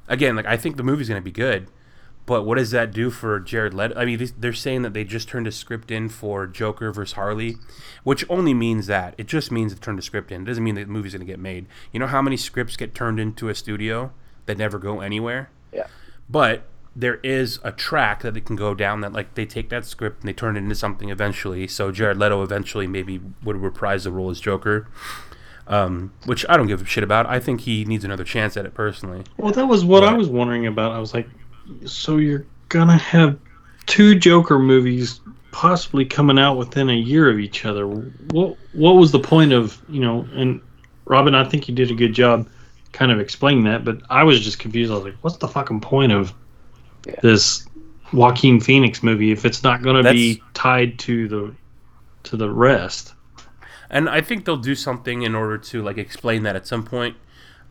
[0.08, 1.68] again, like I think the movie's gonna be good,
[2.26, 3.94] but what does that do for Jared Leto?
[3.96, 7.56] I mean, they're saying that they just turned a script in for Joker versus Harley,
[8.02, 10.42] which only means that it just means they turned a script in.
[10.42, 11.66] It doesn't mean that the movie's gonna get made.
[11.92, 14.12] You know how many scripts get turned into a studio
[14.46, 15.50] that never go anywhere?
[15.72, 15.86] Yeah.
[16.28, 16.64] But
[16.96, 20.20] there is a track that they can go down that like they take that script
[20.22, 21.68] and they turn it into something eventually.
[21.68, 24.88] So Jared Leto eventually maybe would reprise the role as Joker.
[25.68, 27.26] Um, which I don't give a shit about.
[27.26, 29.24] I think he needs another chance at it personally.
[29.36, 30.92] Well, that was what I was wondering about.
[30.92, 31.28] I was like,
[31.84, 33.36] so you're gonna have
[33.86, 37.86] two Joker movies possibly coming out within a year of each other.
[37.86, 40.28] What what was the point of you know?
[40.34, 40.60] And
[41.06, 42.48] Robin, I think you did a good job
[42.92, 44.92] kind of explaining that, but I was just confused.
[44.92, 46.32] I was like, what's the fucking point of
[47.06, 47.14] Yeah.
[47.22, 47.66] this
[48.12, 51.54] Joaquin Phoenix movie if it's not going to be tied to the
[52.24, 53.14] to the rest?
[53.90, 57.16] And I think they'll do something in order to like explain that at some point.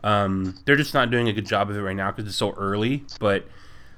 [0.04, 2.52] Um, they're just not doing a good job of it right now because it's so
[2.52, 3.04] early.
[3.20, 3.46] But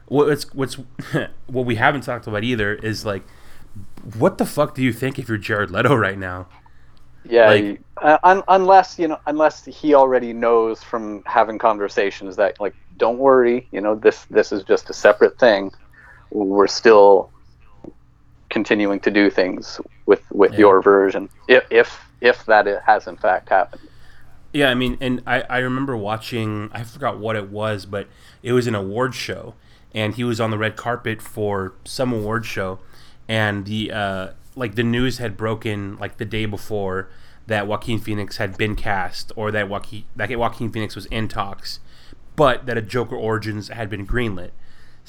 [0.07, 0.75] what's what's
[1.47, 3.23] what we haven't talked about either is like,
[4.17, 6.49] what the fuck do you think if you're Jared Leto right now?
[7.29, 12.59] Yeah, Like- uh, un- unless you know, unless he already knows from having conversations that
[12.61, 15.73] like, don't worry, you know, this this is just a separate thing.
[16.31, 17.31] We're still
[18.51, 20.59] continuing to do things with with Yeah.
[20.61, 23.83] your version, if if if that has in fact happened.
[24.53, 28.09] Yeah, I mean, and I, I remember watching, I forgot what it was, but
[28.43, 29.55] it was an award show,
[29.95, 32.79] and he was on the red carpet for some award show,
[33.29, 37.11] and the uh, like the news had broken like the day before
[37.47, 41.81] that Joaquin Phoenix had been cast, or that Joaquin that Joaquin Phoenix was in talks,
[42.35, 44.51] but that a Joker Origins had been greenlit.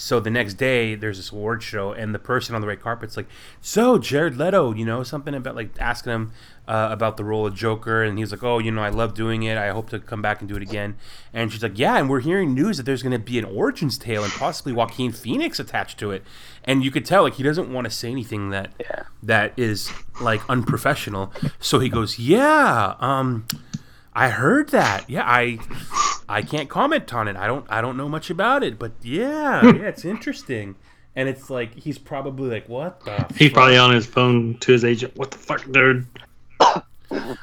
[0.02, 3.18] So the next day, there's this award show, and the person on the red carpet's
[3.18, 3.28] like,
[3.60, 6.32] "So Jared Leto, you know, something about like asking him
[6.70, 9.44] uh, about the role of Joker," and he's like, "Oh, you know, I love doing
[9.44, 9.58] it.
[9.58, 10.96] I hope to come back and do it again."
[11.34, 13.98] And she's like, "Yeah, and we're hearing news that there's going to be an Origins
[13.98, 16.24] tale and possibly Joaquin Phoenix attached to it."
[16.64, 19.04] And you could tell like he doesn't want to say anything that Yeah.
[19.22, 21.34] that is like unprofessional.
[21.60, 23.46] So he goes, "Yeah, um,
[24.14, 25.10] I heard that.
[25.10, 25.60] Yeah, I
[26.30, 27.36] I can't comment on it.
[27.36, 30.76] I don't I don't know much about it, but yeah, yeah, it's interesting."
[31.16, 34.72] And it's like he's probably like, "What the?" He's fuck?" probably on his phone to
[34.72, 35.16] his agent.
[35.18, 36.06] What the fuck, dude?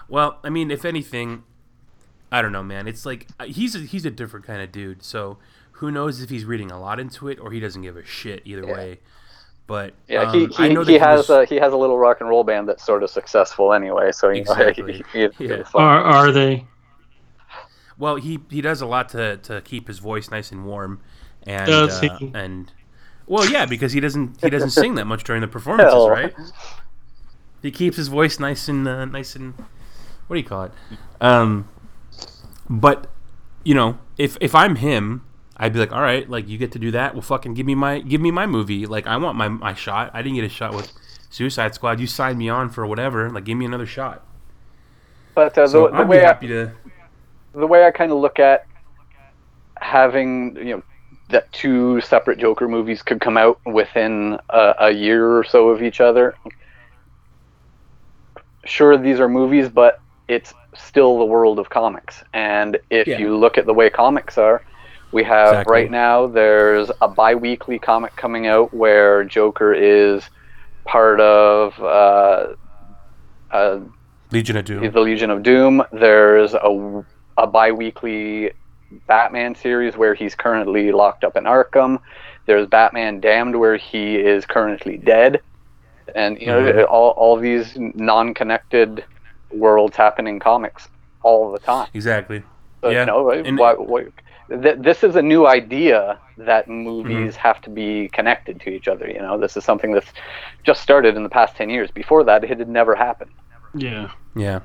[0.09, 1.43] Well, I mean, if anything,
[2.31, 2.87] I don't know, man.
[2.87, 5.03] It's like uh, he's a, he's a different kind of dude.
[5.03, 5.39] So
[5.73, 8.43] who knows if he's reading a lot into it or he doesn't give a shit
[8.45, 9.01] either way.
[9.67, 11.77] But Yeah, he um, I he, know he that has was- a, he has a
[11.77, 14.13] little rock and roll band that's sort of successful anyway.
[14.13, 15.05] So you know, Exactly.
[15.13, 15.65] he, he, Yeah.
[15.75, 16.65] Are are they?
[17.99, 21.01] Well, he he does a lot to to keep his voice nice and warm,
[21.43, 22.31] and Does uh, he?
[22.35, 22.73] and
[23.27, 26.11] well, yeah, because he doesn't he doesn't sing that much during the performances, Hell.
[26.11, 26.35] right?
[27.63, 29.55] He keeps his voice nice and uh, nice and
[30.27, 30.73] what do you call it?
[31.21, 31.69] Um,
[32.69, 33.09] but
[33.65, 35.25] you know, if if I'm him,
[35.57, 37.15] I'd be like, all right, like you get to do that.
[37.15, 38.87] Well, fucking give me my give me my movie.
[38.87, 40.11] Like I want my my shot.
[40.15, 40.93] I didn't get a shot with
[41.31, 42.01] Suicide Squad.
[42.01, 43.31] You signed me on for whatever.
[43.31, 44.25] Like give me another shot.
[45.35, 46.73] But uh, So the, the I'd be way I, happy to.
[47.57, 48.67] The way I kind of look at
[49.79, 50.83] having you know
[51.31, 55.83] that two separate Joker movies could come out within a, a year or so of
[55.83, 56.37] each other.
[58.65, 62.23] Sure, these are movies, but it's still the world of comics.
[62.33, 63.19] And if Yeah.
[63.19, 64.63] you look at the way comics are,
[65.13, 65.73] we have Exactly.
[65.73, 70.29] right now there's a bi-weekly comic coming out where Joker is
[70.85, 72.55] part of uh,
[73.51, 73.81] uh,
[74.31, 74.91] Legion of Doom.
[74.93, 75.83] the Legion of Doom.
[75.93, 77.05] There's a,
[77.37, 78.53] a bi weekly
[79.07, 82.01] Batman series where he's currently locked up in Arkham.
[82.47, 85.41] There's Batman Damned where he is currently dead.
[86.15, 86.87] And, you know, Mhm.
[86.89, 89.05] all, all these non connected
[89.51, 90.89] worlds happen in comics
[91.23, 91.89] all the time.
[91.95, 92.43] Exactly.
[92.81, 93.01] So, Yeah.
[93.01, 93.31] You know.
[93.31, 94.05] And- why, why,
[94.49, 97.41] th- this is a new idea that movies Mm-hmm.
[97.41, 99.09] have to be connected to each other.
[99.09, 100.13] You know, this is something that's
[100.63, 101.91] just started in the past ten years.
[101.91, 103.33] Before that, it had never happened.
[103.75, 104.11] Yeah.
[104.37, 104.61] Yeah.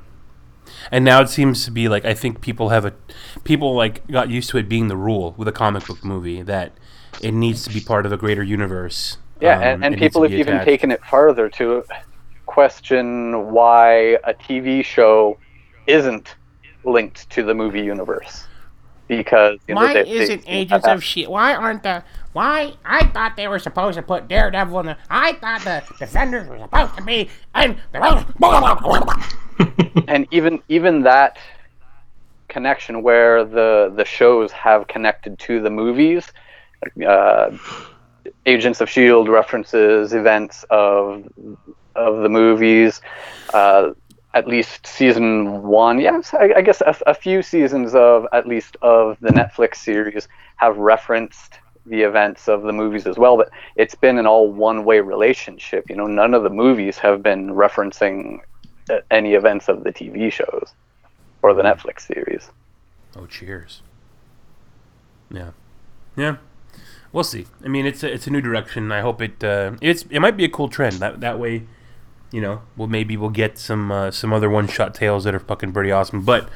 [0.91, 2.93] And now it seems to be like I think people have a
[3.43, 6.71] people like got used to it being the rule with a comic book movie that
[7.21, 9.17] it needs to be part of a greater universe.
[9.39, 11.83] Yeah, Um, and, and people have be even taken it farther to
[12.45, 15.37] question why a TV show
[15.87, 16.35] isn't
[16.83, 18.45] linked to the movie universe.
[19.07, 21.31] Because you know, Why they- they isn't seem to Agents have- of Shield?
[21.33, 22.03] Why aren't the?
[22.33, 24.97] Why I thought they were supposed to put Daredevil in the.
[25.09, 27.29] I thought the Defenders were supposed to be.
[27.53, 27.75] And
[30.07, 31.37] and even even that
[32.47, 36.31] connection where the the shows have connected to the movies
[37.07, 37.51] uh,
[38.45, 41.23] agents of shield references events of
[41.95, 43.01] of the movies
[43.53, 43.91] uh,
[44.33, 48.77] at least season one yes i, I guess a, a few seasons of at least
[48.81, 53.95] of the netflix series have referenced the events of the movies as well but it's
[53.95, 56.05] been an all one way relationship you know?
[56.05, 58.39] None of the movies have been referencing
[59.09, 60.73] any events of the TV shows
[61.41, 62.49] or the Netflix series.
[63.15, 63.81] Oh, cheers.
[65.29, 65.51] Yeah,
[66.15, 66.37] yeah.
[67.13, 67.45] We'll see.
[67.63, 68.91] I mean, it's a, it's a new direction.
[68.91, 70.95] I hope it uh, it's it might be a cool trend.
[70.95, 71.63] That that way,
[72.31, 75.39] you know, well maybe we'll get some uh, some other one shot tales that are
[75.39, 76.23] fucking pretty awesome.
[76.23, 76.49] But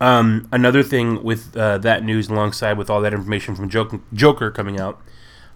[0.00, 4.50] um, another thing with uh, that news, alongside with all that information from Joker, Joker
[4.50, 5.00] coming out,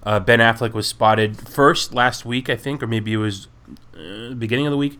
[0.04, 3.48] uh, Ben Affleck was spotted first last week, I think, or maybe it was
[3.94, 4.98] uh, beginning of the week.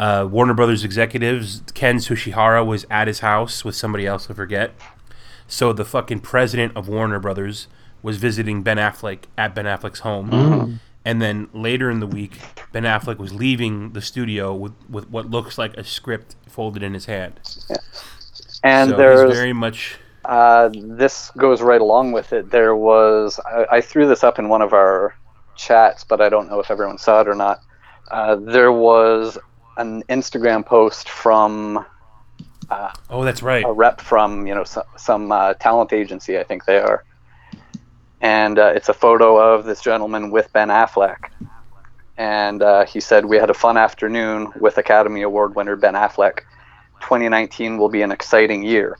[0.00, 4.72] Uh, Warner Brothers executives Ken Tsujihara was at his house with somebody else, I forget.
[5.46, 7.68] So the fucking president of Warner Brothers
[8.02, 10.80] was visiting Ben Affleck at Ben Affleck's home.
[11.04, 12.38] And then later in the week,
[12.72, 16.94] Ben Affleck was leaving the studio with, with what looks like a script folded in
[16.94, 17.38] his hand.
[18.64, 22.50] And so there's he's very much uh, this goes right along with it.
[22.50, 25.14] There was I, I threw this up in one of our
[25.56, 27.60] chats, but I don't know if everyone saw it or not.
[28.10, 29.38] Uh, there was
[29.80, 31.84] an Instagram post from
[32.70, 36.66] oh that's right a rep from you know some, some uh, talent agency, I think
[36.66, 37.04] they are,
[38.20, 41.30] and uh, it's a photo of this gentleman with Ben Affleck,
[42.16, 46.40] and uh, he said we had a fun afternoon with Academy Award winner Ben Affleck.
[47.00, 48.98] 2019 will be an exciting year,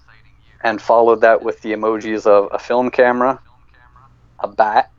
[0.65, 3.39] and followed that with the emojis of a film camera,
[4.39, 4.91] a bat,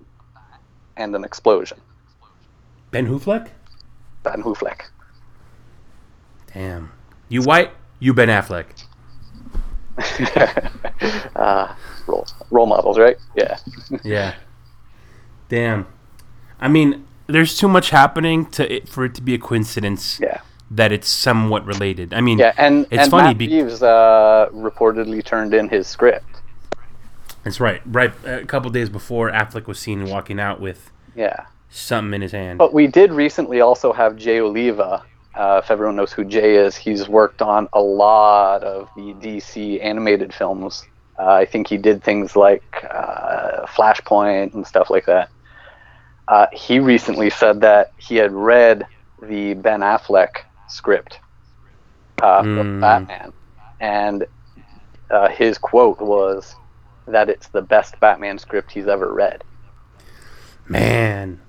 [0.95, 1.79] and an explosion.
[2.91, 3.49] Ben Hoofleck.
[4.21, 4.83] Ben Hoofleck.
[6.53, 6.91] Damn,
[7.29, 8.65] you white, you Ben Affleck.
[11.35, 11.73] uh,
[12.07, 13.17] role role models, right?
[13.35, 13.57] Yeah.
[14.03, 14.35] Yeah.
[15.49, 15.85] Damn.
[16.59, 20.41] I mean, there's too much happening to it for it to be a coincidence Yeah.
[20.69, 22.13] that it's somewhat related.
[22.13, 23.27] I mean, Yeah, and it's and funny.
[23.29, 26.25] Matt be- Reeves uh, reportedly turned in his script.
[27.43, 27.81] that's right.
[27.85, 32.31] Right, a couple days before Affleck was seen walking out with Yeah, something in his
[32.31, 32.57] hand.
[32.59, 35.03] but we did recently also have Jay Oliva.
[35.33, 39.81] Uh, if everyone knows who Jay is, he's worked on a lot of the DC
[39.83, 40.83] animated films.
[41.17, 45.29] Uh, I think he did things like uh, Flashpoint and stuff like that.
[46.27, 48.85] Uh, he recently said that he had read
[49.21, 50.29] the Ben Affleck
[50.67, 51.19] script
[52.21, 52.57] uh, Mm.
[52.57, 53.33] for Batman,
[53.79, 54.25] and
[55.09, 56.55] uh, his quote was
[57.07, 59.43] that it's the best Batman script he's ever read.
[60.67, 61.41] Man,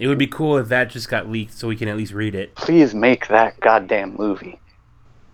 [0.00, 2.34] it would be cool if that just got leaked so we can at least read
[2.34, 2.54] it.
[2.54, 4.58] Please make that goddamn movie.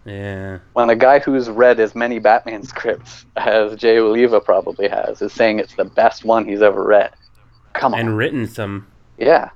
[0.04, 0.58] Yeah.
[0.72, 5.32] When a guy who's read as many Batman scripts as Jay Oliva probably has is
[5.32, 7.12] saying it's the best one he's ever read.
[7.74, 8.00] Come on.
[8.00, 8.86] And written some.
[9.18, 9.50] yeah.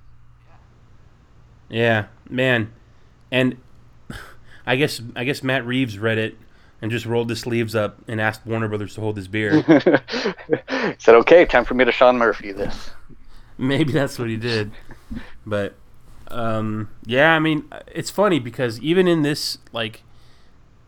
[1.70, 2.70] Yeah, man.
[3.30, 3.56] And
[4.66, 6.36] I guess I guess Matt Reeves read it
[6.82, 9.62] and just rolled his sleeves up and asked Warner Brothers to hold his beer.
[10.98, 12.90] Said, okay, time for me to Sean Murphy this.
[13.58, 14.72] Maybe that's what he did.
[15.46, 15.74] But
[16.28, 20.02] um, yeah, I mean, it's funny because even in this, like,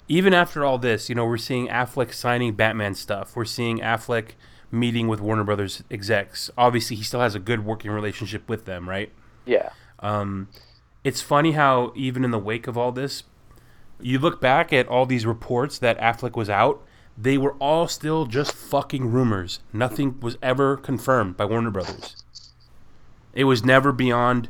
[0.08, 3.36] even after all this, you know, we're seeing Affleck signing Batman stuff.
[3.36, 4.32] We're seeing Affleck
[4.70, 6.50] meeting with Warner Brothers execs.
[6.58, 9.12] Obviously, he still has a good working relationship with them, right?
[9.46, 9.70] Yeah.
[10.00, 10.48] Um,
[11.04, 13.24] it's funny how even in the wake of all this,
[14.00, 16.82] you look back at all these reports that Affleck was out.
[17.16, 19.60] They were all still just fucking rumors.
[19.72, 22.23] Nothing was ever confirmed by Warner Brothers.
[23.34, 24.48] It was never beyond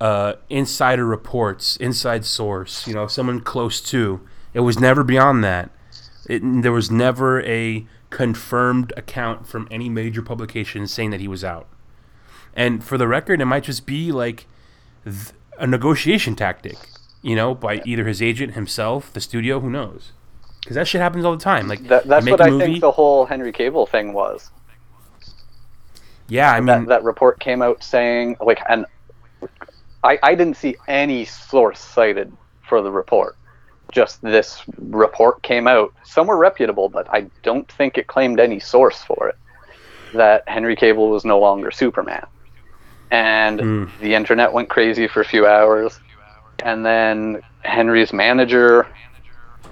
[0.00, 4.20] uh, insider reports, inside source, you know, someone close to.
[4.52, 5.70] It was never beyond that.
[6.28, 11.44] It, there was never a confirmed account from any major publication saying that he was
[11.44, 11.66] out.
[12.54, 14.46] And for the record, it might just be like
[15.04, 16.76] th- a negotiation tactic,
[17.22, 20.12] you know, by either his agent himself, the studio, who knows.
[20.62, 21.66] because that shit happens all the time.
[21.68, 24.50] Like That, that's what I movie, think the whole Henry Cavill thing was.
[26.28, 26.52] Yeah.
[26.52, 28.86] I mean, that, that report came out saying like and
[30.02, 32.36] I, I didn't see any source cited
[32.68, 33.36] for the report
[33.92, 39.02] just this report came out somewhere reputable but i don't think it claimed any source
[39.04, 39.36] for it
[40.14, 42.26] that henry cavill was no longer superman
[43.10, 43.84] and Hmm.
[44.00, 46.00] the internet went crazy for a few hours
[46.60, 48.86] and then henry's manager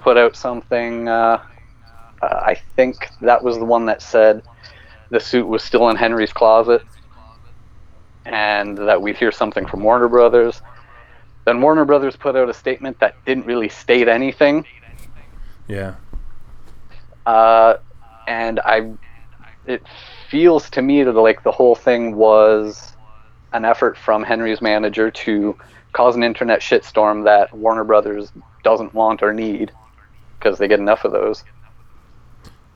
[0.01, 1.41] put out something uh,
[2.21, 4.43] uh, i think that was the one that said
[5.13, 6.81] the suit was still in Henry's closet
[8.25, 10.61] and that we'd hear something from Warner Brothers.
[11.45, 14.65] Then Warner Brothers put out a statement that didn't really state anything.
[15.67, 15.95] yeah.
[17.27, 17.77] Uh,
[18.27, 18.91] and I,
[19.67, 19.83] it
[20.29, 22.93] feels to me that like the whole thing was
[23.53, 25.55] an effort from Henry's manager to
[25.91, 28.31] cause an internet shitstorm that Warner Brothers
[28.63, 29.71] doesn't want or need
[30.39, 31.43] because they get enough of those.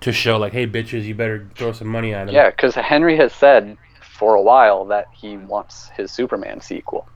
[0.02, 2.36] To show like, hey, bitches, you better throw some money at him.
[2.36, 7.08] Yeah, because Henry has said for a while that he wants his Superman sequel,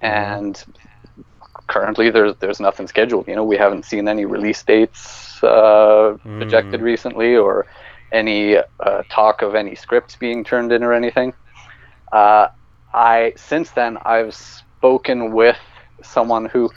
[0.00, 0.62] and
[1.66, 3.28] currently there's there's nothing scheduled.
[3.28, 7.66] You know, we haven't seen any release dates uh, projected recently, or
[8.10, 11.34] any uh, talk of any scripts being turned in or anything.
[12.10, 12.48] Uh,
[12.94, 15.58] I since then I've spoken with
[16.02, 16.70] someone who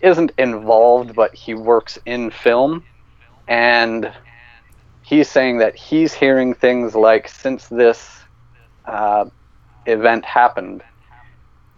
[0.00, 2.84] isn't involved, but he works in film,
[3.48, 4.12] and
[5.02, 8.20] he's saying that he's hearing things like since this
[8.86, 9.24] uh,
[9.86, 10.82] event happened,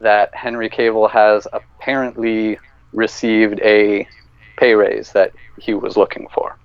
[0.01, 2.59] that Henry Cavill has apparently
[2.93, 4.07] received a
[4.57, 6.57] pay raise that he was looking for.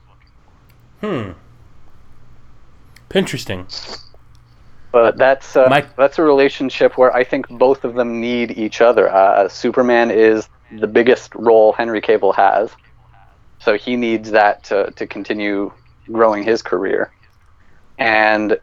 [1.02, 1.32] Hmm.
[3.14, 3.68] Interesting.
[4.92, 8.80] But that's uh, Mike- that's a relationship where I think both of them need each
[8.80, 9.10] other.
[9.10, 10.48] Uh, Superman is
[10.80, 12.72] the biggest role Henry Cavill has,
[13.64, 15.72] so he needs that to, to continue
[16.12, 17.12] growing his career.
[17.98, 18.60] And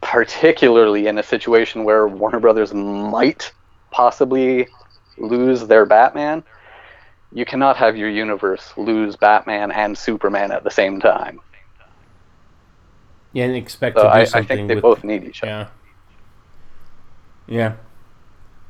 [0.00, 3.52] particularly in a situation where Warner Brothers might
[3.90, 4.68] possibly
[5.18, 6.42] lose their Batman,
[7.32, 11.40] you cannot have your universe lose Batman and Superman at the same time.
[13.32, 15.50] Yeah, and expect So to do I, I think they with both need each other.
[15.50, 15.68] Yeah.
[17.46, 17.74] Yeah.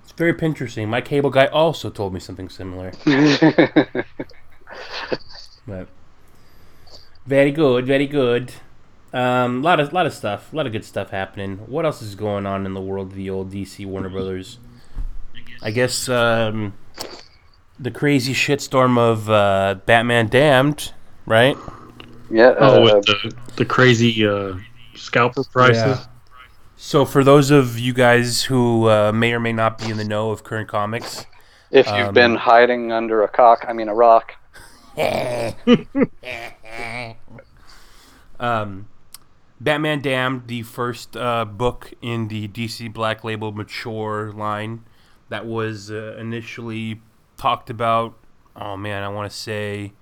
[0.02, 0.88] It's very interesting.
[0.88, 2.92] My cable guy also told me something similar.
[5.66, 5.88] But
[7.26, 8.52] very good, very good.
[9.12, 11.58] Um, lot of lot of stuff, a lot of good stuff happening.
[11.66, 14.58] What else is going on in the world of the old DC Warner Brothers?
[15.62, 16.74] I guess um,
[17.78, 20.92] the crazy shitstorm of uh, Batman Damned,
[21.26, 21.56] right?
[22.30, 22.54] Yeah.
[22.58, 24.54] Oh, uh, with the, the crazy uh,
[24.94, 25.98] scalper prices.
[25.98, 26.06] Yeah.
[26.76, 30.04] So for those of you guys who uh, may or may not be in the
[30.04, 31.24] know of current comics,
[31.70, 34.34] if you've um, been hiding under a cock, I mean a rock.
[38.38, 38.88] um,
[39.60, 44.84] Batman Damned, the first uh, book in the DC Black Label mature line
[45.28, 47.00] that was uh, initially
[47.36, 48.14] talked about.
[48.54, 49.92] Oh man, I want to say,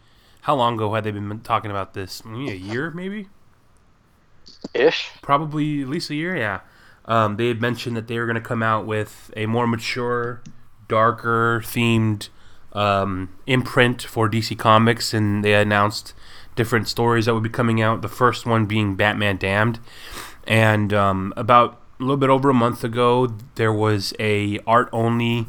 [0.43, 2.25] how long ago had they been talking about this?
[2.25, 3.29] Maybe a year, maybe.
[4.75, 5.11] Ish.
[5.23, 6.61] Probably at least a year, yeah.
[7.07, 10.43] Um, they had mentioned that they were going to come out with a more mature,
[10.89, 12.29] darker themed
[12.73, 16.15] um, imprint for DC Comics, and they announced
[16.55, 18.03] different stories that would be coming out.
[18.03, 19.79] The first one being Batman Damned,
[20.47, 25.47] and um, about a little bit over a month ago, there was a art only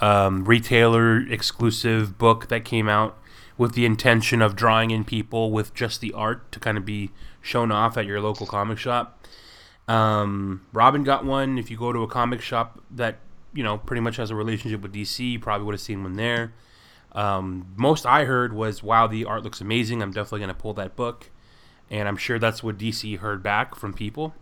[0.00, 3.16] um, retailer exclusive book that came out
[3.58, 7.10] with the intention of drawing in people with just the art to kind of be
[7.40, 9.26] shown off at your local comic shop.
[9.88, 11.58] Um, Robin got one.
[11.58, 13.18] If you go to a comic shop that
[13.54, 16.14] you know pretty much has a relationship with DC, you probably would have seen one
[16.14, 16.52] there.
[17.16, 20.02] Um, most I heard was, "Wow, the art looks amazing.
[20.02, 21.30] I'm definitely going to pull that book,"
[21.90, 24.34] and I'm sure that's what DC heard back from people.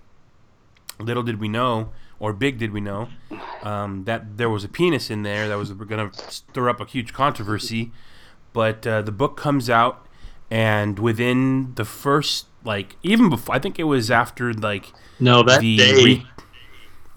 [0.99, 3.09] Little did we know, or big did we know,
[3.63, 6.85] um, that there was a penis in there that was going to stir up a
[6.85, 7.91] huge controversy.
[8.53, 10.07] But uh, the book comes out,
[10.51, 15.61] and within the first, like, even before, I think it was after, like, No, that
[15.61, 16.05] the day.
[16.05, 16.27] re-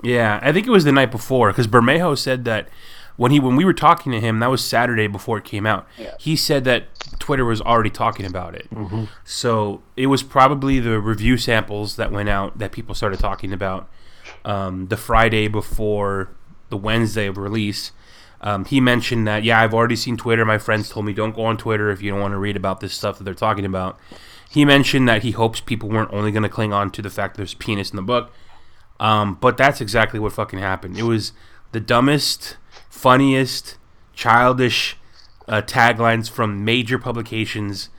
[0.04, 2.70] yeah, I think it was the night before because Bermejo said that
[3.18, 5.86] when he when we were talking to him, that was Saturday before it came out.
[6.20, 6.84] He said that
[7.20, 8.68] Twitter was already talking about it.
[9.26, 13.90] So it was probably the review samples that went out that people started talking about
[14.46, 16.30] um, the Friday before
[16.70, 17.92] the Wednesday of release.
[18.40, 20.46] Um, he mentioned that yeah, I've already seen Twitter.
[20.46, 22.80] My friends told me don't go on Twitter if you don't want to read about
[22.82, 23.98] this stuff that they're talking about.
[24.50, 27.36] He mentioned that he hopes people weren't only going to cling on to the fact
[27.36, 28.32] there's penis in the book,
[29.00, 30.98] um, but that's exactly what fucking happened.
[30.98, 31.34] It was
[31.72, 32.58] the dumbest,
[32.98, 33.78] funniest,
[34.14, 34.98] childish
[35.48, 37.90] uh, taglines from major publications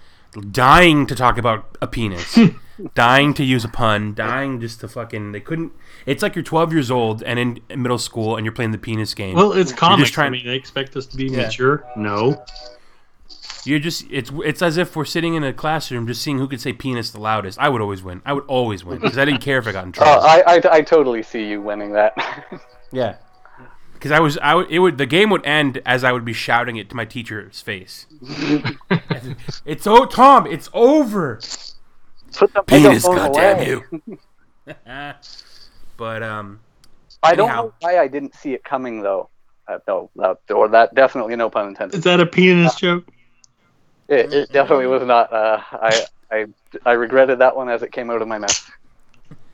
[0.51, 2.39] dying to talk about a penis,
[2.95, 5.33] dying to use a pun, dying just to fucking.
[5.33, 5.73] They couldn't.
[6.05, 9.15] It's like you're 12 years old and in middle school and you're playing the penis
[9.15, 9.35] game.
[9.35, 10.11] Well, it's comics.
[10.11, 11.43] trying- I mean, they expect us to be Yeah.
[11.47, 11.85] mature.
[11.97, 12.45] No.
[13.65, 16.61] You're just it's it's as if we're sitting in a classroom just seeing who could
[16.61, 17.59] say penis the loudest.
[17.59, 18.23] I would always win.
[18.25, 20.23] I would always win because I didn't care if I got in trouble.
[20.25, 22.15] Uh, I, I I totally see you winning that.
[22.93, 23.17] yeah.
[23.99, 26.33] Because I was I would it would the game would end as I would be
[26.33, 28.07] shouting it to my teacher's face.
[29.67, 31.41] it's oh Tom, it's over.
[32.33, 34.19] Put the Penis, microphone goddamn you.
[35.97, 36.61] but um,
[37.25, 39.31] I don't know why I didn't see it coming though.
[39.67, 41.99] Uh, no, that, or that definitely no pun intended.
[41.99, 43.05] Is that a penis joke?
[44.09, 45.33] It, it definitely was not.
[45.33, 46.47] Uh, I I
[46.87, 48.71] I regretted that one as it came out of my mouth.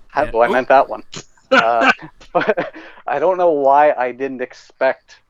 [0.09, 1.03] Ha- Well, I meant that one.
[1.51, 1.93] Uh,
[2.35, 2.75] but
[3.09, 5.23] I don't know why I didn't expect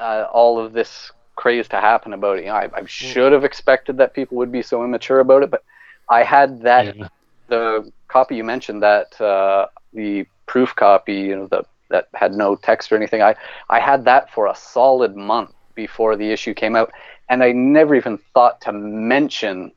[0.00, 2.42] uh, all of this craze to happen about it.
[2.44, 5.50] You know, I, I should have expected that people would be so immature about it,
[5.50, 5.62] but
[6.10, 7.08] I had that Yeah.
[7.48, 12.56] the copy you mentioned that uh, the proof copy, you know, the that had no
[12.56, 13.22] text or anything.
[13.22, 13.36] I
[13.70, 16.90] I had that for a solid month before the issue came out,
[17.28, 19.72] and I never even thought to mention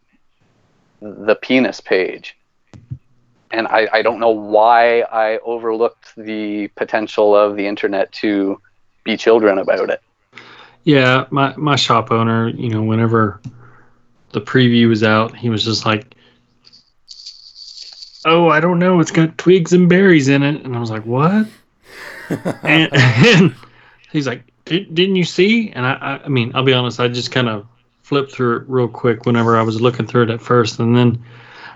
[1.01, 2.35] the penis page.
[3.51, 8.61] And I, I don't know why I overlooked the potential of the internet to
[9.03, 10.01] be children about it.
[10.83, 13.41] Yeah, my my shop owner, you know, whenever
[14.31, 16.15] the preview was out, he was just like,
[18.25, 21.05] "Oh, I don't know, it's got twigs and berries in it," and I was like,
[21.05, 21.47] "What?"
[22.63, 23.55] and, and
[24.11, 27.07] he's like, Did, "Didn't you see?" And I, I, I mean, I'll be honest, I
[27.07, 27.67] just kind of
[28.03, 31.23] flipped through it real quick whenever I was looking through it at first, and then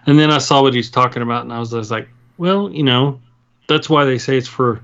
[0.05, 2.83] and then I saw what he's talking about, and I was just like, "Well, you
[2.83, 3.19] know,
[3.67, 4.81] that's why they say it's for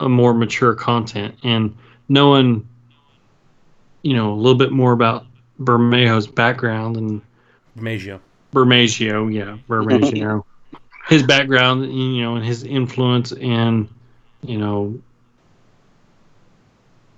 [0.00, 1.76] a more mature content and
[2.08, 2.68] knowing."
[4.04, 5.26] you know, a little bit more about
[5.58, 7.22] Bermejo's background and
[7.74, 8.20] Maggio.
[8.52, 10.44] Bermagio, yeah, Bermagio.
[11.08, 13.88] his background, you know, and his influence and,
[14.42, 15.00] you know,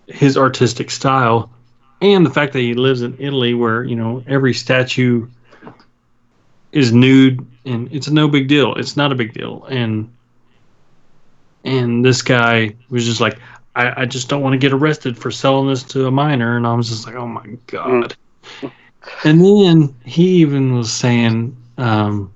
[0.07, 1.51] his artistic style
[2.01, 5.26] and the fact that he lives in Italy where, you know, every statue
[6.76, 8.74] is nude and it's no big deal.
[8.74, 9.64] It's not a big deal.
[9.64, 10.14] And
[11.64, 13.38] and this guy was just like,
[13.74, 16.56] I, I just don't want to get arrested for selling this to a minor.
[16.56, 18.14] And I was just like, oh my God.
[19.24, 22.32] And then he even was saying, um,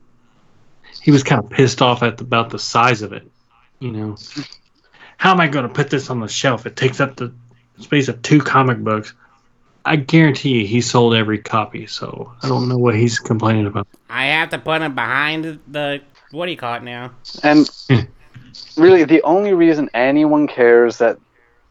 [1.03, 3.31] he was kind of pissed off at the, about the size of it.
[3.79, 4.17] You know,
[5.19, 6.67] how am I going to put this on the shelf?
[6.67, 7.33] It takes up the
[7.79, 9.13] space of two comic books.
[9.91, 13.89] I guarantee you he sold every copy, so I don't know what he's complaining about.
[14.09, 17.11] I have to put him behind the what do you call it now?
[17.43, 17.69] And
[18.77, 21.19] really, the only reason anyone cares that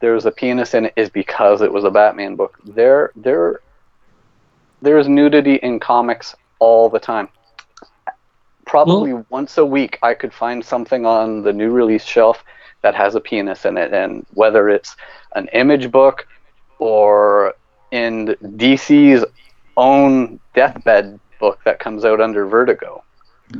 [0.02, 2.60] there's a penis in it is because it was a Batman book.
[2.66, 3.62] There, there,
[4.82, 7.30] there is nudity in comics all the time.
[8.66, 12.44] Probably once a week, I could find something on the new release shelf
[12.82, 14.98] that has a penis in it, and whether it's
[15.36, 16.28] an image book
[16.80, 17.56] or
[17.92, 19.26] in DC's
[19.78, 23.04] own deathbed book that comes out under Vertigo.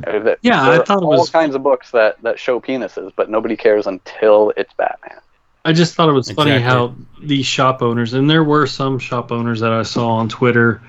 [0.06, 2.60] Uh, that- Yeah, there I are thought it all kinds of books that, that show
[2.60, 5.18] penises, but nobody cares until it's Batman.
[5.64, 6.70] I just thought it was funny Exactly.
[6.70, 10.80] how these shop owners, and there were some shop owners that I saw on Twitter,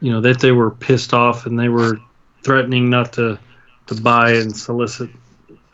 [0.00, 1.98] you know, that they were pissed off and they were
[2.44, 3.38] threatening not to
[3.86, 5.10] to buy and solicit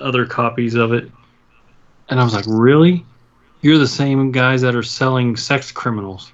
[0.00, 1.10] other copies of it.
[2.08, 3.04] And I was like, really?
[3.60, 6.32] You're the same guys that are selling sex criminals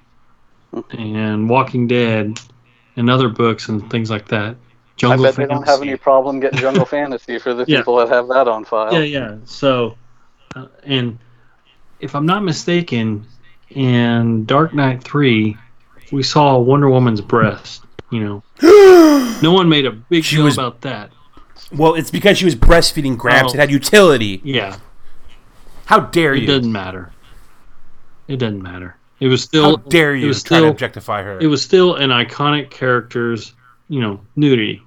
[0.91, 2.39] and Walking Dead
[2.95, 4.55] and other books and things like that.
[4.95, 7.79] Jungle I bet they don't have any problem getting Jungle Fantasy for the Yeah.
[7.79, 8.93] people that have that on file.
[8.93, 9.35] Yeah, yeah.
[9.45, 9.97] So,
[10.55, 11.17] uh, and
[11.99, 13.25] if I'm not mistaken,
[13.71, 15.57] in Dark Knight 3,
[16.11, 18.43] we saw Wonder Woman's breast, you know.
[19.41, 21.11] no one made a big She deal was- about that.
[21.71, 23.53] Well, it's because she was breastfeeding Gramps.
[23.53, 23.55] Oh.
[23.55, 24.39] It had utility.
[24.43, 24.77] Yeah,
[25.85, 26.43] How dare it you?
[26.43, 27.11] It doesn't matter.
[28.27, 28.95] It doesn't matter.
[29.23, 31.39] It was still How dare it you was try to still objectify her?
[31.39, 33.53] it was still an iconic character's,
[33.87, 34.81] you know, nudity.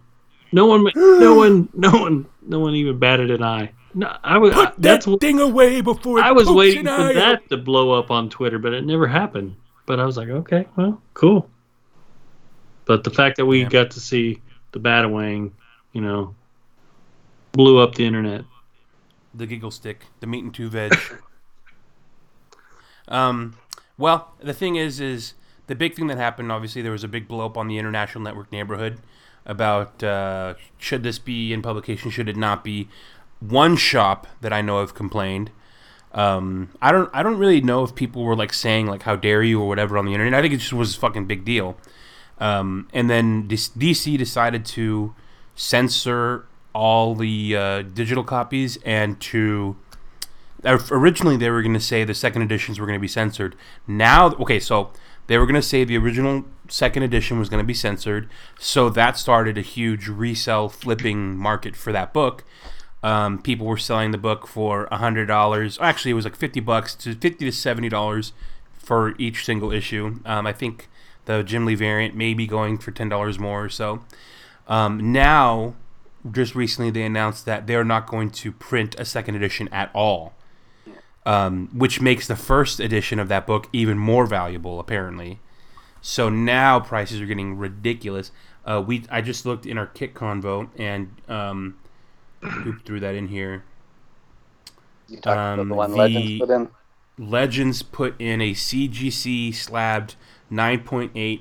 [0.53, 3.73] No one no one no one no one even batted an eye.
[3.95, 7.15] No, I was Put that's that thing away before it I was waiting for eye
[7.15, 9.57] that to blow up on Twitter, but it never happened.
[9.87, 11.49] But I was like, okay, well, cool.
[12.85, 13.71] But the fact that we Yeah.
[13.71, 15.53] got to see the Batawang,
[15.95, 16.35] you know,
[17.53, 18.45] blew up the internet.
[19.33, 20.95] the giggle stick, the meat and two veg.
[23.09, 23.57] um,
[23.99, 25.35] well, the thing is, is
[25.67, 26.53] the big thing that happened.
[26.53, 29.01] Obviously, there was a big blow up on the international network neighborhood
[29.45, 32.89] about uh, should this be in publication, should it not be.
[33.41, 35.51] One shop that I know of complained.
[36.13, 39.43] Um, I don't I don't really know if people were like saying like how dare
[39.43, 40.39] you or whatever on the internet.
[40.39, 41.77] I think it just was a fucking big deal.
[42.39, 45.15] Um, and then DC decided to
[45.55, 49.77] censor all the uh, digital copies and to
[50.65, 53.57] originally they were going to say the second editions were going to be censored.
[53.87, 54.91] Now, okay, so
[55.27, 58.29] they were going to say the original second edition was going to be censored,
[58.59, 62.45] so that started a huge resell flipping market for that book.
[63.03, 65.79] Um, people were selling the book for hundred dollars.
[65.81, 68.33] Actually, it was like fifty bucks to fifty to seventy dollars
[68.79, 70.21] for each single issue.
[70.25, 70.89] Um, I think
[71.27, 74.05] the Jim Lee variant may be going for ten dollars more or so.
[74.67, 75.75] Um, now,
[76.31, 80.35] just recently, they announced that they're not going to print a second edition at all,
[81.27, 85.41] um, which makes the first edition of that book even more valuable, apparently.
[86.01, 88.31] So now prices are getting ridiculous.
[88.65, 91.77] Uh, we I just looked in our kit convo and um,
[92.41, 93.65] who threw that in here?
[95.09, 96.69] You talked about Um, the one the- Legends put in.
[97.19, 100.17] Legends put in a CGC slabbed
[100.53, 101.41] 9.8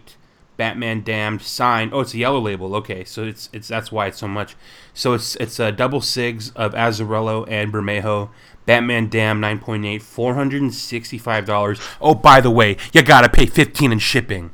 [0.58, 1.90] Batman Damned sign.
[1.92, 2.76] Oh, it's a yellow label.
[2.78, 4.56] Okay, so it's it's that's why it's so much.
[4.94, 8.30] So it's it's a double sigs of Azzarello and Bermejo.
[8.66, 11.80] Batman Damned 9.8, four hundred and sixty-five dollars.
[12.02, 14.52] Oh, by the way, you gotta pay fifteen in shipping.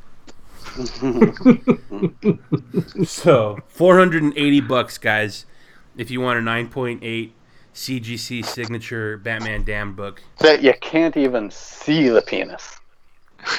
[3.04, 5.46] so four hundred and eighty bucks, guys,
[5.96, 7.30] if you want a 9.8
[7.74, 10.22] CGC signature Batman Damned book.
[10.38, 12.78] That you can't even see the penis.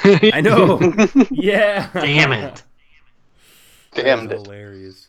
[0.04, 0.80] I know.
[1.30, 1.90] yeah.
[1.92, 2.62] Damn it.
[3.94, 4.46] Damned That's it.
[4.46, 5.08] hilarious.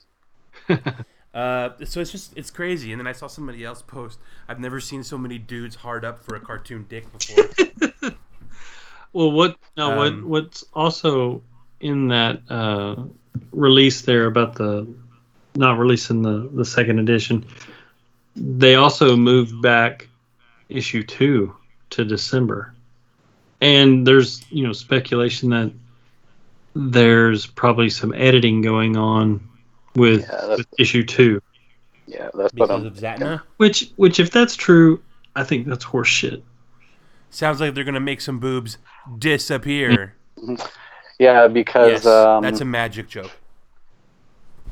[1.36, 2.92] uh, so it's just it's crazy.
[2.92, 4.20] And then I saw somebody else post.
[4.48, 8.16] I've never seen so many dudes hard up for a cartoon dick before.
[9.16, 11.42] Well, what no, what Um, what's also
[11.80, 13.02] in that uh,
[13.54, 14.86] release there about the
[15.56, 17.46] not releasing the the second edition?
[18.36, 20.10] They also moved back
[20.68, 21.56] issue two
[21.92, 22.74] to December,
[23.62, 25.72] and there's you know speculation that
[26.76, 29.40] there's probably some editing going on
[29.96, 31.42] with, Yeah, with issue two.
[32.08, 32.86] Yeah, that's what because I'm.
[32.88, 33.42] of Zatanna.
[33.58, 35.02] Which which if that's true,
[35.36, 36.42] I think that's horseshit.
[37.30, 38.78] Sounds like they're gonna make some boobs
[39.18, 40.16] disappear.
[41.18, 43.32] Yeah, because yes, um, that's a magic joke.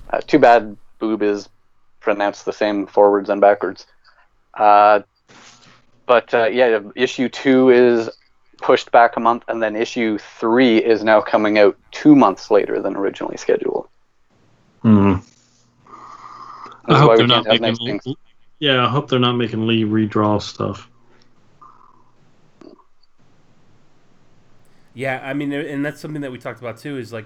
[0.10, 1.48] Uh, too bad boob is
[2.02, 3.86] pronounced the same forwards and backwards.
[4.54, 5.02] Uh,
[6.06, 8.10] but uh, yeah, issue two is
[8.58, 12.82] pushed back a month, and then issue three is now coming out two months later
[12.82, 13.88] than originally scheduled.
[14.84, 15.16] Hmm.
[16.86, 17.62] I hope they're not making.
[17.62, 18.16] nice things.
[18.60, 20.90] Yeah, I hope they're not making Lee redraw stuff.
[24.94, 26.98] Yeah, I mean, and that's something that we talked about too.
[26.98, 27.26] Is like,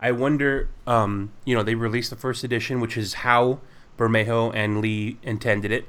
[0.00, 3.58] I wonder, um, you know, they released the first edition, which is how
[3.98, 5.86] Bermejo and Lee intended it,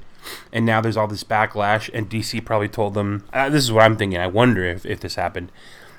[0.52, 3.84] and now there's all this backlash, and DC probably told them, uh, "This is what
[3.84, 5.50] I'm thinking." I wonder if, if this happened.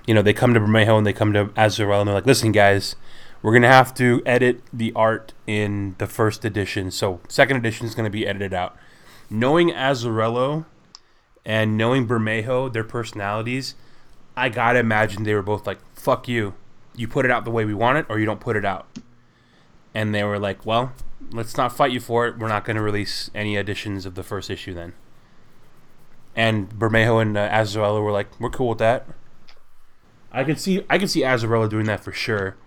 [0.05, 2.51] You know, they come to Bermejo and they come to Azarel, and they're like, "Listen,
[2.51, 2.95] guys,
[3.41, 7.95] we're gonna have to edit the art in the first edition, so second edition is
[7.95, 8.75] gonna be edited out."
[9.29, 10.65] Knowing Azzarello
[11.45, 13.75] and knowing Bermejo, their personalities.
[14.35, 16.55] I gotta imagine they were both like, "Fuck you,
[16.95, 18.87] you put it out the way we want it, or you don't put it out."
[19.93, 20.93] And they were like, "Well,
[21.31, 22.37] let's not fight you for it.
[22.37, 24.93] We're not going to release any editions of the first issue then."
[26.35, 29.07] And Bermejo and uh, Azzarello were like, "We're cool with that."
[30.33, 32.57] I could see, I could see Azzarello doing that for sure,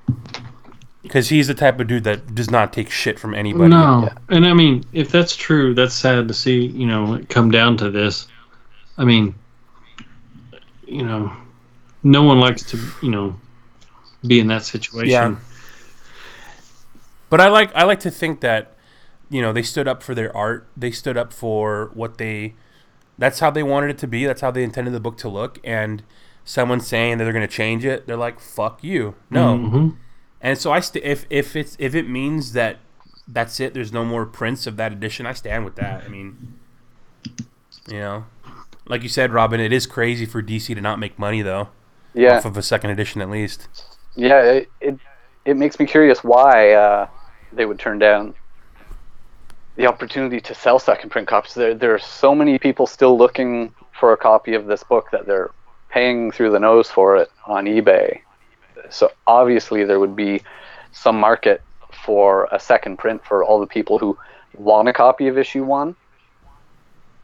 [1.09, 3.71] because he's the type of dude that does not take shit from anybody.
[3.71, 6.67] No, and I mean, if that's true, that's sad to see.
[6.67, 8.29] You know, come down to this.
[8.99, 9.35] I mean,
[10.87, 11.33] you know,
[12.03, 13.39] no one likes to, you know,
[14.27, 15.11] be in that situation.
[15.11, 15.37] Yeah.
[17.31, 18.75] But I like I like to think that
[19.31, 20.67] you know they stood up for their art.
[20.77, 22.55] They stood up for what they.
[23.19, 24.27] That's how they wanted it to be.
[24.27, 25.59] That's how they intended the book to look.
[25.65, 26.03] And
[26.45, 29.97] someone saying that they're going to change it, they're like, "Fuck you, no." Mhm.
[30.41, 32.79] And so I st- if if it's if it means that
[33.27, 35.27] that's it, there's no more prints of that edition.
[35.27, 36.05] I stand with that.
[36.05, 36.55] I mean,
[37.89, 38.25] you know,
[38.87, 41.69] like you said, Robin, it is crazy for DC to not make money though,
[42.15, 43.69] Yeah, off of a second edition at least.
[44.17, 44.43] yeah.
[44.43, 44.99] It, it
[45.45, 47.09] it makes me curious why uh,
[47.53, 48.35] they would turn down
[49.77, 51.55] the opportunity to sell second print copies.
[51.55, 55.27] There there are so many people still looking for a copy of this book that
[55.27, 55.51] they're
[55.91, 58.21] paying through the nose for it on eBay.
[58.91, 60.43] So obviously there would be
[60.93, 61.63] some market
[62.05, 64.19] for a second print for all the people who
[64.57, 65.95] want a copy of issue one,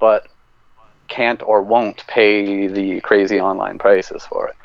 [0.00, 0.28] but
[1.08, 4.56] can't or won't pay the crazy online prices for it.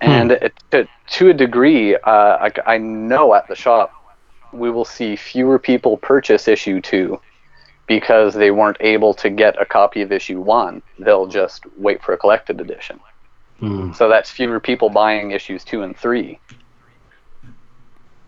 [0.00, 3.92] And it, to, to a degree, uh, I, I know at the shop
[4.52, 7.20] we will see fewer people purchase issue two
[7.86, 12.12] because they weren't able to get a copy of issue one, they'll just wait for
[12.12, 13.00] a collected edition.
[13.60, 13.92] Hmm.
[13.92, 16.38] So that's fewer people buying issues two and three.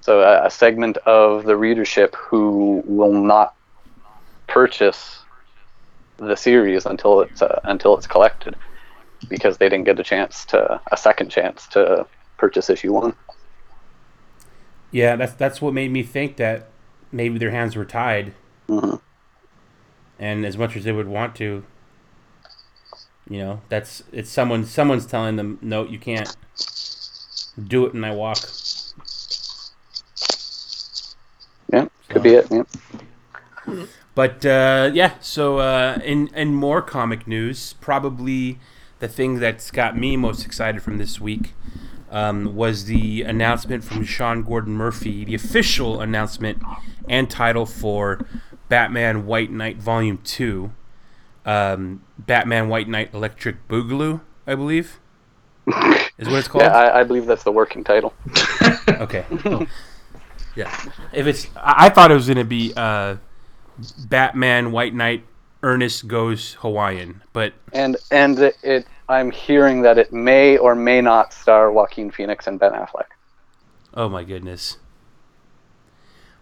[0.00, 3.54] So a, a segment of the readership who will not
[4.48, 5.20] purchase
[6.16, 8.56] the series until it's uh, until it's collected
[9.28, 12.06] because they didn't get a chance to a second chance to
[12.36, 13.14] purchase issue one.
[14.90, 16.68] Yeah, that's that's what made me think that
[17.12, 18.34] maybe their hands were tied.
[18.68, 19.00] Mhm.
[20.18, 21.64] And as much as they would want to,
[23.30, 26.36] you know, that's it's someone someone's telling them, no, you can't
[27.62, 28.38] do it, and I walk.
[31.72, 32.48] Yeah, could be it.
[32.50, 33.86] Yeah.
[34.16, 38.58] But uh, yeah, so uh, in in more comic news, probably
[38.98, 41.54] the thing that's got me most excited from this week
[42.10, 46.60] um, was the announcement from Sean Gordon Murphy, the official announcement
[47.08, 48.26] and title for
[48.68, 50.72] Batman White Knight Volume Two,
[51.46, 54.98] um, Batman White Knight Electric Boogaloo, I believe,
[56.18, 56.64] is what it's called.
[56.64, 58.14] Yeah, I, I believe that's the working title.
[59.00, 59.24] Okay.
[60.56, 60.70] yeah.
[61.12, 63.16] If it's, I I thought it was gonna be uh,
[64.08, 65.24] Batman White Knight
[65.62, 71.00] Ernest goes Hawaiian, but And and it, it I'm hearing that it may or may
[71.00, 73.06] not star Joaquin Phoenix and Ben Affleck.
[73.94, 74.76] oh my goodness.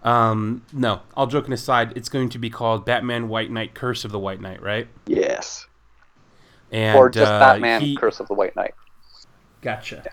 [0.03, 4.13] Um, no, all joking aside, it's going to be called Batman White Knight Curse of
[4.13, 4.87] the White Knight, right?
[5.07, 5.67] Yes.
[6.71, 8.75] And or just uh, Batman he- Curse of the White Knight.
[9.61, 10.05] Gotcha.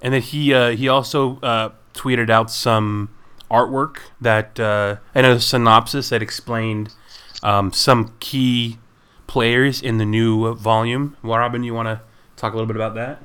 [0.00, 3.10] And then he uh, he also uh, tweeted out some
[3.50, 6.94] artwork that uh, and a synopsis that explained
[7.42, 8.78] um, some key
[9.26, 11.16] players in the new volume.
[11.22, 12.00] Well, Robin, you want to
[12.36, 13.22] talk a little bit about that?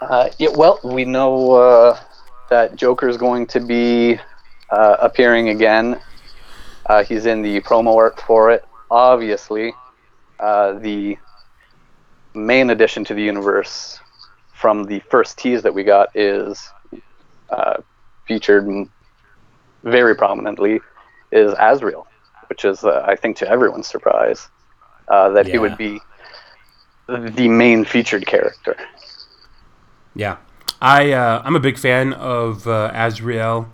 [0.00, 2.00] Uh, yeah, well, we know uh,
[2.48, 4.18] that Joker is going to be
[4.70, 6.00] uh, appearing again.
[6.86, 8.64] Uh, he's in the promo art for it.
[8.90, 9.72] Obviously,
[10.38, 11.16] uh, the
[12.34, 14.00] main addition to the universe
[14.52, 16.68] from the first tease that we got is
[17.50, 17.80] uh,
[18.26, 18.88] featured
[19.82, 20.80] very prominently
[21.32, 22.06] is Azrael,
[22.48, 24.48] which is, uh, I think, to everyone's surprise,
[25.08, 26.00] uh, that he would be
[27.06, 28.76] the main featured character.
[30.14, 30.36] Yeah,
[30.80, 33.68] I uh, I'm a big fan of uh, Azrael,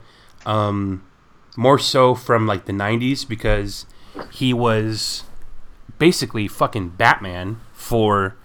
[0.46, 1.04] um,
[1.56, 3.84] more so from like the '90s because
[4.30, 5.24] he was
[5.98, 8.36] basically fucking Batman for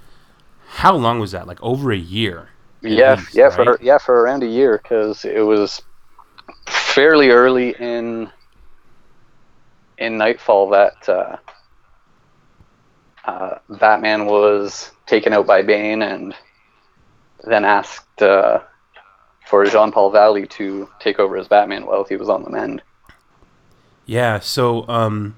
[0.67, 1.47] how long was that?
[1.47, 2.49] Like over a year.
[2.81, 5.81] Yeah, least, yeah, for yeah for around a year because it was
[6.65, 8.31] fairly early in
[9.97, 11.37] in Knightfall that uh,
[13.25, 16.33] uh, Batman was taken out by Bane and
[17.43, 18.61] then asked uh,
[19.51, 22.81] for Jean Paul Valley to take over as Batman while he was on the mend.
[24.05, 25.35] Yeah, so um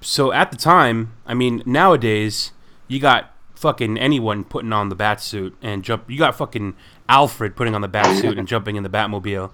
[0.00, 2.50] so at the time, I mean, nowadays
[2.88, 6.74] you got fucking anyone putting on the bat suit and jump you got fucking
[7.08, 9.52] Alfred putting on the bat suit and jumping in the Batmobile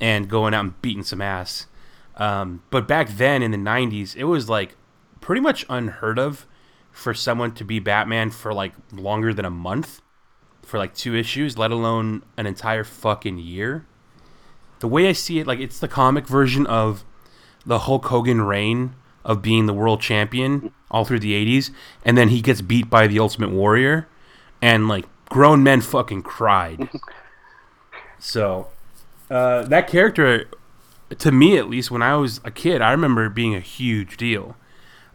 [0.00, 1.66] and going out and beating some ass.
[2.16, 4.76] Um, but back then in the 90s, it was like
[5.20, 6.46] pretty much unheard of
[6.90, 10.00] for someone to be Batman for like longer than a month
[10.62, 13.84] for like two issues, let alone an entire fucking year.
[14.80, 17.04] The way I see it, like it's the comic version of
[17.64, 18.94] the Hulk Hogan reign
[19.24, 21.70] of being the world champion all through the 80s
[22.04, 24.08] and then he gets beat by the Ultimate Warrior
[24.60, 26.88] and like grown men fucking cried.
[28.18, 28.68] so,
[29.30, 30.48] uh, that character
[31.18, 34.16] to me at least when I was a kid, I remember it being a huge
[34.16, 34.56] deal.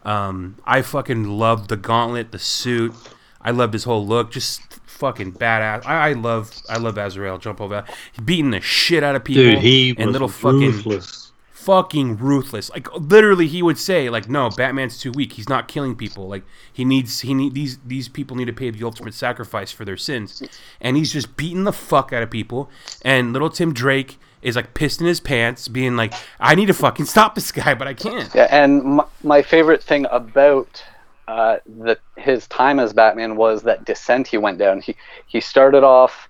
[0.03, 2.93] Um, I fucking loved the gauntlet, the suit.
[3.41, 5.85] I loved his whole look, just fucking badass.
[5.85, 7.83] I, I love, I love Azrael jump over,
[8.23, 9.43] beating the shit out of people.
[9.43, 11.31] Dude, he and was little fucking ruthless.
[11.51, 12.69] fucking ruthless.
[12.71, 15.33] Like literally, he would say, like, "No, Batman's too weak.
[15.33, 16.27] He's not killing people.
[16.27, 19.85] Like he needs, he need these these people need to pay the ultimate sacrifice for
[19.85, 20.41] their sins."
[20.81, 22.69] And he's just beating the fuck out of people.
[23.03, 26.73] And little Tim Drake is like pissed in his pants, being like, "I need to
[26.73, 30.83] fucking stop this guy, but I can't." Yeah, and my, my favorite thing about
[31.27, 34.81] uh, the his time as Batman was that descent he went down.
[34.81, 34.95] He
[35.27, 36.27] he started off,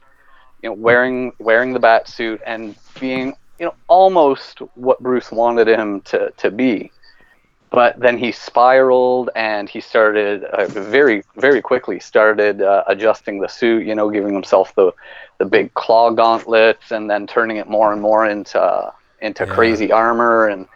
[0.62, 5.68] you know, wearing wearing the bat suit and being you know almost what Bruce wanted
[5.68, 6.92] him to to be,
[7.72, 13.48] but then he spiraled and he started uh, very very quickly started uh, adjusting the
[13.48, 13.86] suit.
[13.86, 14.92] You know, giving himself the
[15.40, 18.92] the big claw gauntlets and then turning it more and more into
[19.22, 19.48] into Yeah.
[19.48, 20.68] crazy armor and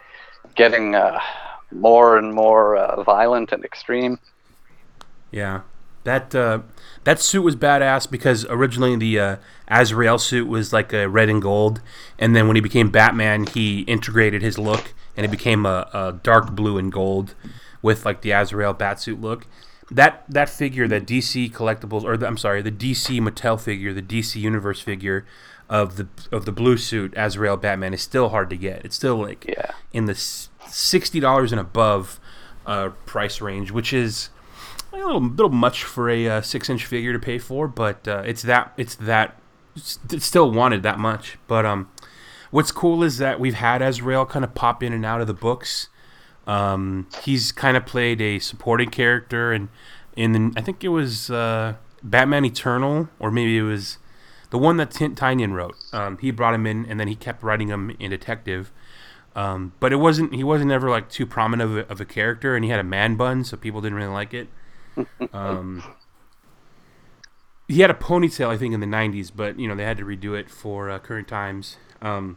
[0.54, 1.18] getting uh,
[1.74, 4.18] more and more uh, violent and extreme.
[5.30, 5.62] Yeah,
[6.04, 6.60] that uh,
[7.04, 9.36] that suit was badass because originally the uh,
[9.68, 11.80] Azrael suit was like a red and gold,
[12.18, 16.18] and then when he became Batman, he integrated his look and it became a, a
[16.22, 17.34] dark blue and gold
[17.82, 19.46] with like the Azrael batsuit look.
[19.90, 24.02] That that figure, that DC collectibles, or the, I'm sorry, the DC Mattel figure, the
[24.02, 25.26] DC Universe figure
[25.68, 28.84] of the of the blue suit Azrael Batman is still hard to get.
[28.84, 29.72] It's still like Yeah.
[29.92, 30.14] in the
[30.72, 32.18] sixty dollars and above
[32.66, 34.30] uh, price range, which is
[34.92, 38.22] a little little much for a uh, six inch figure to pay for, but uh,
[38.26, 39.38] it's that it's that
[39.74, 41.38] it's, still wanted that much.
[41.46, 41.90] But um,
[42.50, 45.34] what's cool is that we've had Azrael kind of pop in and out of the
[45.34, 45.88] books.
[46.46, 49.68] Um, he's kind of played a supporting character, and
[50.16, 53.98] in the, I think it was uh, Batman Eternal, or maybe it was
[54.50, 55.76] the one that Tint Tynion wrote.
[55.92, 58.72] Um, he brought him in, and then he kept writing him in Detective.
[59.34, 62.54] Um, but it wasn't he wasn't ever like too prominent of a, of a character,
[62.54, 64.48] and he had a man bun, so people didn't really like it.
[65.32, 65.82] Um,
[67.66, 70.04] he had a ponytail, I think, in the '90s, but you know they had to
[70.04, 71.78] redo it for uh, current times.
[72.02, 72.36] Um,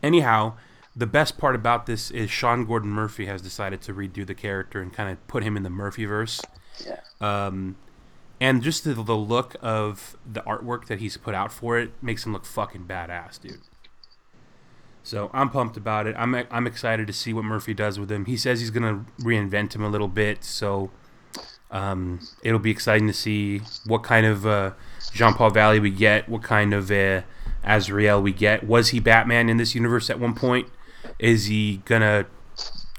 [0.00, 0.54] anyhow,
[0.94, 4.80] the best part about this is Sean Gordon Murphy has decided to redo the character
[4.80, 6.44] and kind of put him in the Murphyverse.
[6.84, 7.00] Yeah.
[7.20, 7.76] Um,
[8.40, 12.24] and just the, the look of the artwork that he's put out for it makes
[12.24, 13.60] him look fucking badass, dude.
[15.06, 16.16] So I'm pumped about it.
[16.18, 18.24] I'm I'm excited to see what Murphy does with him.
[18.24, 20.90] He says he's gonna reinvent him a little bit, so
[21.70, 24.72] um, it'll be exciting to see what kind of uh,
[25.12, 27.22] Jean Paul Valley we get, what kind of uh,
[27.62, 28.66] Azrael we get.
[28.66, 30.68] Was he Batman in this universe at one point?
[31.20, 32.26] Is he gonna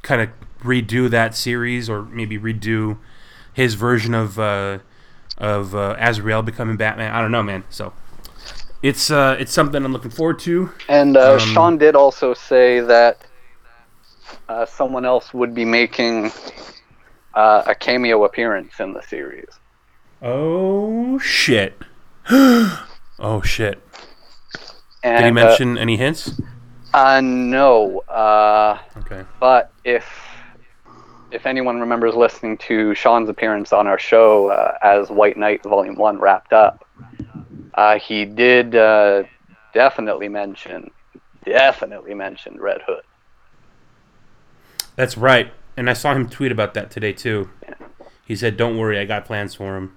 [0.02, 0.30] kind of
[0.62, 3.00] redo that series, or maybe redo
[3.52, 4.80] his version of uh,
[5.38, 7.12] of uh, Azrael becoming Batman?
[7.12, 7.66] I don't know, man.
[7.70, 7.92] So
[8.82, 10.72] it's uh, it's something I'm looking forward to.
[10.90, 13.22] And uh, Um, Sean did also say that
[14.50, 16.32] uh, someone else would be making
[17.34, 19.50] uh, a cameo appearance in the series.
[20.22, 21.78] Oh shit!
[22.30, 23.82] oh shit!
[25.04, 26.40] And, Did he uh, mention any hints?
[26.94, 28.00] Uh, no.
[28.02, 29.24] Uh, Okay.
[29.40, 30.06] but if
[31.32, 35.96] if anyone remembers listening to Sean's appearance on our show uh, as White Knight Volume
[35.96, 36.87] One wrapped up,
[37.78, 39.24] uh, he did uh,
[39.74, 40.92] definitely mention
[41.46, 43.04] definitely mentioned Red Hood.
[44.98, 45.54] That's right.
[45.78, 47.50] And I saw him tweet about that today too.
[48.26, 49.96] He said, "Don't worry, I got plans for him."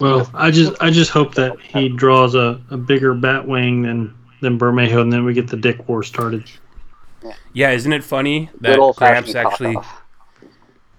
[0.00, 4.14] Well, I just I just hope that he draws a, a bigger bat wing than
[4.40, 6.44] than Bermejo, and then we get the Dick War started.
[7.52, 9.76] Yeah, isn't it funny that Gramps actually.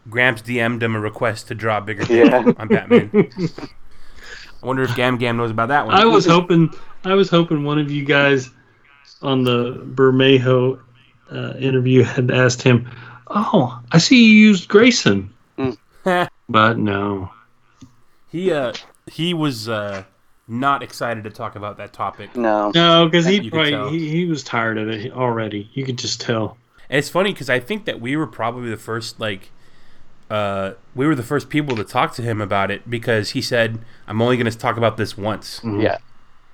[0.10, 2.44] Gramps DM'd him a request to draw a bigger Yeah.
[2.44, 3.12] dick on Batman.
[4.62, 5.96] I wonder if Gam Gam knows about that one.
[5.96, 6.74] I was hoping
[7.06, 8.50] I was hoping one of you guys
[9.22, 10.80] on the Bermejo
[11.32, 12.90] uh, interview had asked him,
[13.28, 15.32] "Oh, I see you used Grayson,"
[16.50, 17.30] but no.
[18.32, 18.74] he uh
[19.06, 20.04] he was uh
[20.48, 22.36] not excited to talk about that topic.
[22.36, 22.72] No.
[22.74, 23.80] No, because he You could tell.
[23.82, 25.70] probably he, he was tired of it already.
[25.74, 26.58] You could just tell.
[26.90, 29.52] And it's funny because I think that we were probably the first like
[30.30, 33.80] uh we were the first people to talk to him about it because he said
[34.08, 35.62] I'm only going to talk about this once.
[35.64, 35.98] Yeah.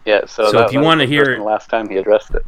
[0.05, 0.25] Yeah.
[0.25, 2.45] So, So that, if you wanna hear- first and last time he addressed it.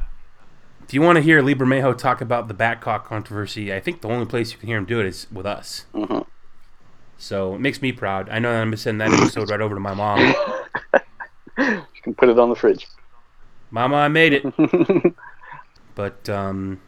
[0.84, 4.08] If you want to hear Lee Bermejo talk about the Batcock controversy, I think the
[4.08, 5.86] only place you can hear him do it is with us.
[5.96, 6.20] hmm
[7.18, 8.30] So it makes me proud.
[8.30, 10.20] I know that I'm gonna send that episode right over to my mom.
[11.58, 12.86] You can put it on the fridge.
[13.72, 14.46] Mama, I made it.
[15.96, 16.82] But um,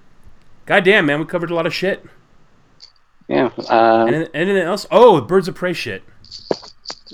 [0.65, 2.05] goddamn, man, we covered a lot of shit.
[3.27, 3.49] Yeah.
[3.69, 4.85] Um, And anything else?
[4.91, 6.03] Oh, Birds of Prey shit.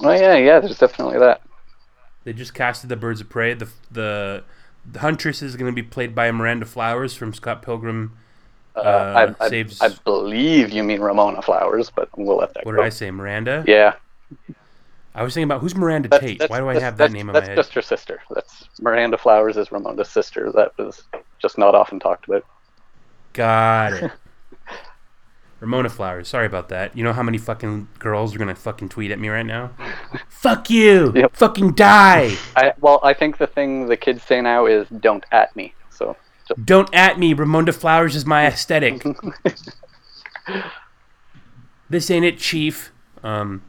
[0.02, 0.60] Oh yeah, yeah.
[0.60, 1.42] There's definitely that.
[2.24, 3.54] They just casted the Birds of Prey.
[3.54, 4.44] The the,
[4.92, 8.18] the Huntress is going to be played by Miranda Flowers from Scott Pilgrim.
[8.76, 12.66] Uh, Uh, I, I, saves- I believe you mean Ramona Flowers, but we'll let that
[12.66, 12.78] What go.
[12.82, 13.64] did I say, Miranda?
[13.68, 13.94] Yeah.
[15.14, 16.40] I was thinking about who's Miranda That's- Tate.
[16.40, 17.56] that's- Why do I have that name in my head?
[17.56, 18.22] That's just her sister.
[18.34, 20.52] That's Miranda Flowers is Ramona's sister.
[20.54, 21.04] That was
[21.40, 22.44] just not often talked about.
[23.34, 24.12] Got it.
[25.64, 26.28] Ramona Flowers.
[26.28, 26.98] Sorry about that.
[26.98, 29.72] You know how many fucking girls are gonna fucking tweet at me right now?
[30.28, 31.14] Fuck you.
[31.16, 31.34] Yep.
[31.38, 32.36] Fucking die.
[32.58, 36.18] I well, I think the thing the kids say now is "don't at me." So
[36.50, 37.34] just Don't at me.
[37.34, 39.06] Ramona Flowers is my aesthetic.
[41.90, 42.92] this ain't it, Chief.
[43.24, 43.62] Um,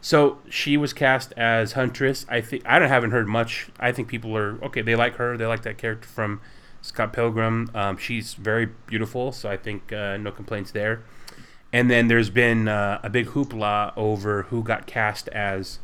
[0.00, 2.26] so she was cast as Huntress.
[2.28, 3.70] I think I don't haven't heard much.
[3.80, 4.82] I think people are okay.
[4.82, 5.36] They like her.
[5.36, 6.40] They like that character from
[6.88, 7.70] Scott Pilgrim.
[7.74, 11.04] Um, she's very beautiful, so I think uh, no complaints there.
[11.72, 15.78] And then there's been uh, a big hoopla over who got cast as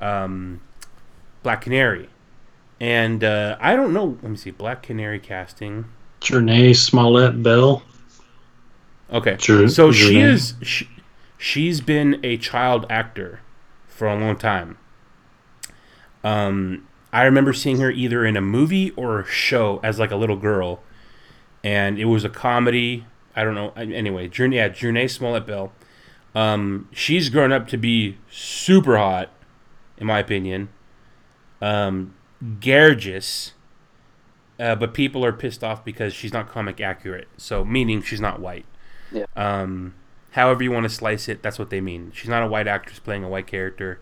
[0.00, 0.62] um,
[1.42, 2.08] Black Canary.
[2.80, 4.18] And uh, I don't know.
[4.22, 4.50] Let me see.
[4.50, 5.86] Black Canary casting.
[6.20, 7.82] Jurnee Smollett Bell.
[9.12, 9.36] Okay.
[9.38, 10.54] Sure, So sure she is.
[10.62, 10.88] She,
[11.36, 13.40] she's been a child actor
[13.86, 14.78] for a long time.
[16.24, 20.16] Um, I remember seeing her either in a movie or a show as like a
[20.16, 20.82] little girl,
[21.64, 23.06] and it was a comedy.
[23.34, 23.70] I don't know.
[23.70, 25.72] Anyway, Journey, yeah, Jurnee Smollett Bell.
[26.34, 29.30] Um, she's grown up to be super hot,
[29.96, 30.68] in my opinion.
[31.62, 32.14] Um,
[32.60, 33.54] gorgeous.
[34.60, 37.28] Uh, but people are pissed off because she's not comic accurate.
[37.38, 38.66] So meaning she's not white.
[39.10, 39.24] Yeah.
[39.34, 39.94] Um,
[40.32, 42.12] however you want to slice it, that's what they mean.
[42.14, 44.00] She's not a white actress playing a white character.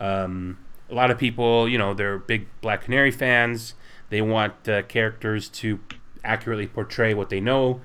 [0.00, 0.58] Um,
[0.90, 3.74] a lot of people, you know, they're big Black Canary fans.
[4.10, 5.80] They want uh, characters to
[6.24, 7.80] accurately portray what they know,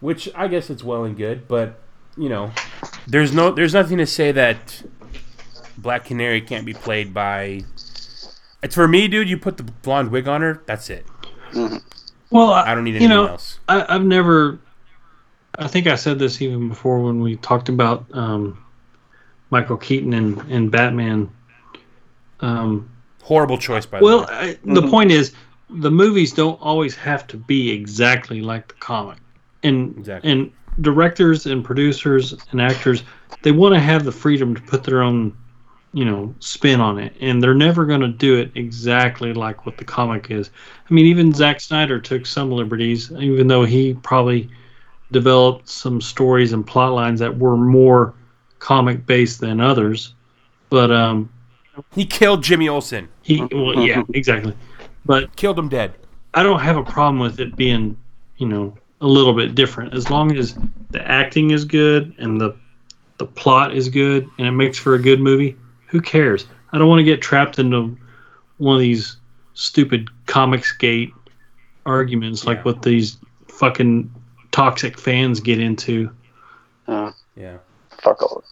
[0.00, 1.48] which I guess it's well and good.
[1.48, 1.80] But
[2.16, 2.52] you know,
[3.06, 4.82] there's no, there's nothing to say that
[5.76, 7.62] Black Canary can't be played by.
[8.62, 9.28] It's for me, dude.
[9.28, 10.62] You put the blonde wig on her.
[10.66, 11.06] That's it.
[12.30, 13.58] Well, I, I don't need you anything know, else.
[13.68, 14.58] I, I've never.
[15.56, 18.64] I think I said this even before when we talked about um,
[19.50, 21.30] Michael Keaton and, and Batman.
[22.44, 22.90] Um,
[23.22, 24.26] Horrible choice, by the well, way.
[24.30, 25.32] I, the point is,
[25.70, 29.18] the movies don't always have to be exactly like the comic,
[29.62, 30.30] and Exactly.
[30.30, 33.04] and directors and producers and actors
[33.42, 35.34] they want to have the freedom to put their own,
[35.92, 39.78] you know, spin on it, and they're never going to do it exactly like what
[39.78, 40.50] the comic is.
[40.88, 44.50] I mean, even Zack Snyder took some liberties, even though he probably
[45.12, 48.14] developed some stories and plot lines that were more
[48.58, 50.14] comic based than others.
[50.70, 51.30] But um,
[51.94, 53.08] He killed Jimmy Olsen.
[53.22, 54.54] he, well, yeah, exactly.
[55.04, 55.94] But Killed him dead.
[56.34, 57.96] I don't have a problem with it being,
[58.38, 60.56] you know, a little bit different as long as
[60.90, 62.56] the acting is good and the
[63.18, 65.56] the plot is good and it makes for a good movie.
[65.88, 66.46] Who cares?
[66.72, 67.96] I don't want to get trapped into
[68.58, 69.18] one of these
[69.54, 71.12] stupid comics gate
[71.86, 73.18] arguments like what these
[73.48, 74.12] fucking
[74.50, 76.10] toxic fans get into.
[76.88, 77.58] Uh, Yeah.
[78.02, 78.42] fuck all.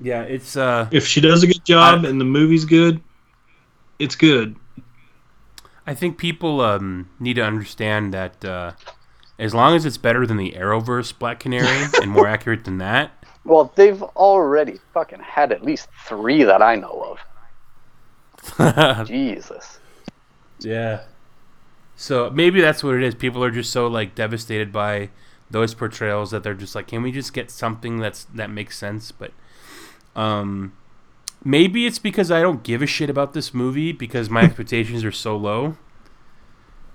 [0.00, 0.08] Of it.
[0.08, 3.00] Yeah, it's uh If she does a good job I- and the movie's good,
[3.98, 4.56] it's good.
[5.86, 8.72] I think people um, need to understand that uh,
[9.38, 13.10] as long as it's better than the Arrowverse Black Canary and more accurate than that,
[13.44, 17.16] Well, they've already fucking had at least three that I know
[18.58, 19.06] of.
[19.06, 19.80] Jesus.
[20.60, 21.02] yeah.
[21.96, 23.14] So maybe that's what it is.
[23.14, 25.10] People are just so like devastated by
[25.50, 29.12] those portrayals that they're just like, can we just get something that's that makes sense?
[29.12, 29.32] But
[30.20, 30.72] um,
[31.44, 35.12] maybe it's because I don't give a shit about this movie because my expectations are
[35.12, 35.76] so low,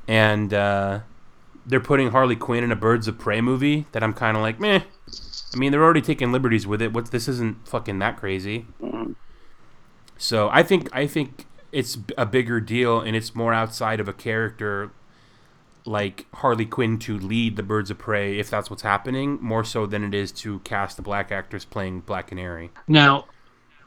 [0.07, 0.99] and uh,
[1.65, 4.59] they're putting Harley Quinn in a Birds of Prey movie that I'm kind of like,
[4.59, 4.81] meh.
[5.53, 6.93] I mean, they're already taking liberties with it.
[6.93, 8.65] What this isn't fucking that crazy.
[10.17, 14.13] So I think I think it's a bigger deal, and it's more outside of a
[14.13, 14.91] character
[15.85, 19.85] like Harley Quinn to lead the Birds of Prey, if that's what's happening, more so
[19.85, 22.71] than it is to cast a black actress playing Black Canary.
[22.87, 23.25] Now,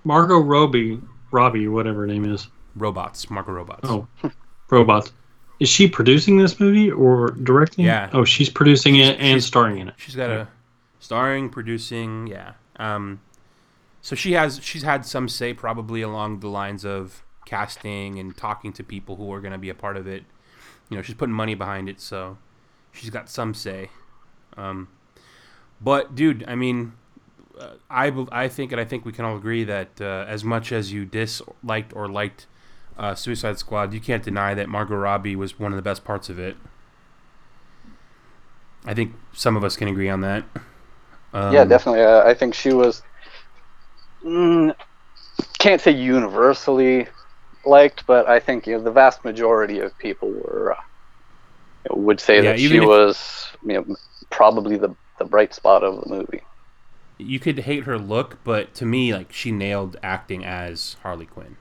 [0.05, 2.49] Margot Robbie, Robbie, whatever her name is.
[2.77, 3.89] Robots, Marco Robots.
[3.89, 4.07] Oh,
[4.71, 5.13] robots.
[5.61, 7.85] Is she producing this movie or directing?
[7.85, 7.89] it?
[7.89, 8.11] Yeah.
[8.13, 9.95] Oh, she's producing it and starring in it.
[9.97, 10.49] She's got a
[11.01, 12.53] starring, producing, yeah.
[12.77, 13.21] Um,
[14.01, 18.73] so she has she's had some say probably along the lines of casting and talking
[18.75, 20.25] to people who are going to be a part of it.
[20.89, 22.39] You know, she's putting money behind it, so
[22.93, 23.91] she's got some say.
[24.57, 24.89] Um,
[25.81, 26.93] but dude, I mean,
[27.59, 30.73] uh, I I think and I think we can all agree that uh, as much
[30.73, 32.47] as you disliked or liked
[32.99, 36.29] uh, Suicide Squad, you can't deny that Margot Robbie was one of the best parts
[36.29, 36.57] of it.
[38.85, 40.45] I think some of us can agree on that.
[41.33, 42.03] Um, yeah, definitely.
[42.03, 43.03] Uh, I think she was.
[44.25, 44.75] Mm,
[45.59, 47.07] can't say universally
[47.69, 50.77] liked, but I think you know the vast majority of people were uh,
[51.91, 53.97] would say Yeah, that she if- was you know
[54.31, 56.43] probably the the bright spot of the movie.
[57.19, 61.57] You could hate her look, but to me, like she nailed acting as Harley Quinn.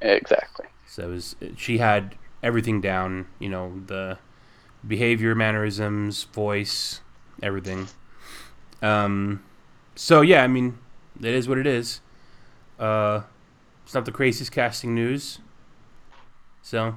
[0.00, 0.66] Exactly.
[0.86, 3.26] So it was, she had everything down.
[3.38, 4.18] You know, the
[4.86, 7.00] behavior, mannerisms, voice,
[7.42, 7.88] everything.
[8.82, 9.42] Um,
[9.96, 10.78] so yeah, I mean,
[11.20, 12.00] it is what it is.
[12.78, 13.22] Uh,
[13.86, 15.38] it's not the craziest casting news.
[16.60, 16.96] So,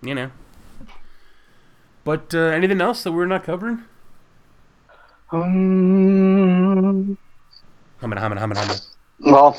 [0.00, 0.30] you know.
[2.04, 3.82] But uh, anything else that we're not covering?
[5.30, 7.18] Um,
[8.00, 8.76] Hummin', hummin', hummin', hummin'.
[9.20, 9.56] well,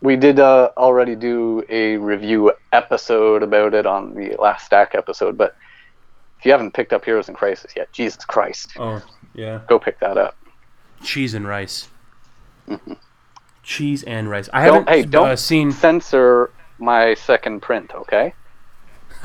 [0.00, 5.36] we did uh, already do a review episode about it on the last stack episode,
[5.36, 5.56] but
[6.38, 9.02] if you haven't picked up Heroes in Crisis yet, Jesus Christ, Oh,
[9.34, 9.60] yeah.
[9.68, 10.36] go pick that up.
[11.02, 11.88] Cheese and rice.
[13.62, 14.48] Cheese and rice.
[14.52, 15.70] I Don't haven't hey, don't uh, seen.
[15.72, 18.34] censor my second print, okay?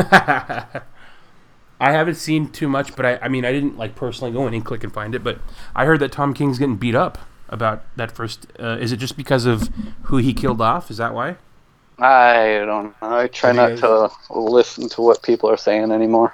[1.79, 4.53] I haven't seen too much, but I, I mean, I didn't like personally go in
[4.53, 5.23] and click and find it.
[5.23, 5.39] But
[5.75, 7.17] I heard that Tom King's getting beat up
[7.49, 8.47] about that first.
[8.59, 9.69] Uh, is it just because of
[10.03, 10.89] who he killed off?
[10.89, 11.35] Is that why?
[11.99, 13.17] I don't know.
[13.17, 16.33] I try not to listen to what people are saying anymore.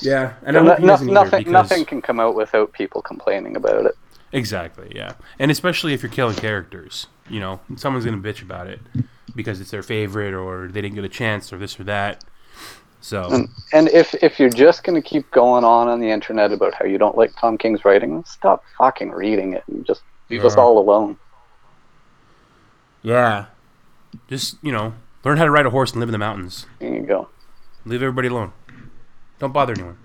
[0.00, 3.96] Yeah, and No- no- nothing, because- nothing can come out without people complaining about it.
[4.32, 5.12] Exactly, yeah.
[5.38, 8.80] And especially if you're killing characters, you know, someone's gonna bitch about it
[9.34, 12.24] because it's their favorite or they didn't get a chance or this or that.
[13.00, 16.74] So And, and if if you're just gonna keep going on on the internet about
[16.74, 20.56] how you don't like Tom King's writing, stop fucking reading it and just leave us
[20.56, 21.16] all alone.
[23.02, 23.46] yeah,
[24.28, 26.66] just you know, learn how to ride a horse and live in the mountains.
[26.80, 27.28] There you go.
[27.84, 28.52] Leave everybody alone.
[29.38, 29.98] Don't bother anyone.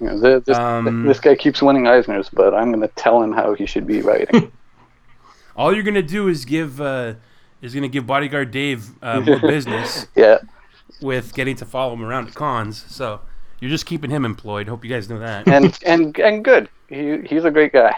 [0.00, 3.32] You know, th- this, Um, this guy keeps winning Eisners, but I'm gonna tell him
[3.32, 4.52] how he should be writing.
[5.56, 7.14] All you're gonna do is give uh,
[7.62, 10.38] is gonna give bodyguard Dave uh, more business yeah.
[11.00, 12.84] with getting to follow him around at cons.
[12.88, 13.20] So
[13.60, 14.68] you're just keeping him employed.
[14.68, 15.48] Hope you guys know that.
[15.48, 16.68] And and and good.
[16.88, 17.96] He he's a great guy.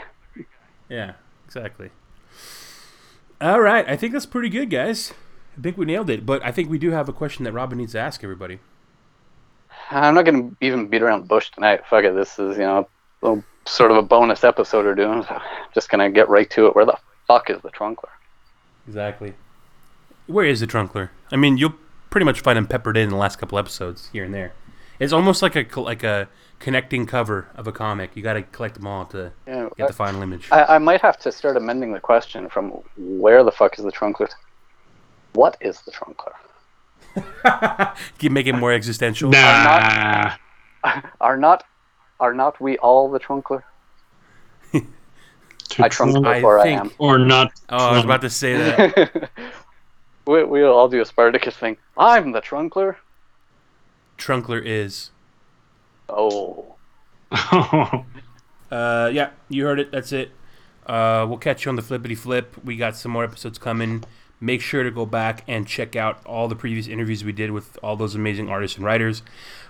[0.88, 1.14] Yeah,
[1.46, 1.90] exactly.
[3.40, 5.12] All right, I think that's pretty good, guys.
[5.56, 6.24] I think we nailed it.
[6.24, 8.60] But I think we do have a question that Robin needs to ask everybody.
[9.90, 11.80] I'm not gonna even beat around the bush tonight.
[11.88, 12.14] Fuck it.
[12.14, 12.88] This is you know
[13.22, 15.22] little, sort of a bonus episode we're doing.
[15.24, 15.40] So
[15.74, 16.74] just gonna get right to it.
[16.74, 18.10] Where the fuck is the Trunkler?
[18.86, 19.34] Exactly.
[20.26, 21.10] Where is the Trunkler?
[21.32, 21.74] I mean, you'll
[22.10, 24.52] pretty much find him peppered in the last couple episodes here and there.
[24.98, 26.28] It's almost like a like a
[26.58, 28.10] connecting cover of a comic.
[28.16, 30.48] You got to collect them all to Yeah, get the final image.
[30.50, 33.92] I, I might have to start amending the question from where the fuck is the
[33.92, 34.28] Trunkler?
[34.28, 34.36] to
[35.34, 36.32] What is the Trunkler?
[38.18, 39.30] Keep making more existential.
[39.30, 40.36] Nah.
[41.20, 41.64] Are not
[42.20, 43.62] are not we all the Trunkler?
[44.72, 44.82] To
[45.84, 46.90] I trunk trunk I before I, am.
[46.98, 47.52] or not.
[47.68, 49.30] Oh, I was about to say that.
[50.26, 51.76] we, we'll all do a Spartacus thing.
[51.96, 52.96] I'm the Trunkler.
[54.16, 55.10] Trunkler is.
[56.08, 56.76] Oh.
[58.70, 59.90] Uh, yeah, you heard it.
[59.90, 60.30] That's it.
[60.86, 62.54] Uh, we'll catch you on the flippity flip.
[62.64, 64.04] We got some more episodes coming.
[64.40, 67.76] Make sure to go back and check out all the previous interviews we did with
[67.82, 69.22] all those amazing artists and writers.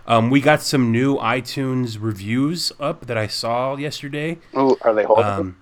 [0.07, 4.39] Um, we got some new iTunes reviews up that I saw yesterday.
[4.57, 5.25] Ooh, are they holding?
[5.25, 5.57] Um,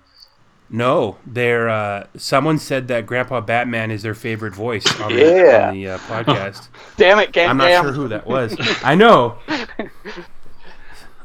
[0.69, 5.69] no, they're uh, someone said that Grandpa Batman is their favorite voice on the, Yeah.
[5.69, 6.67] on the uh, podcast.
[6.97, 7.85] Damn it, Gang I'm not Jam.
[7.85, 8.55] sure who that was.
[8.83, 9.37] I know.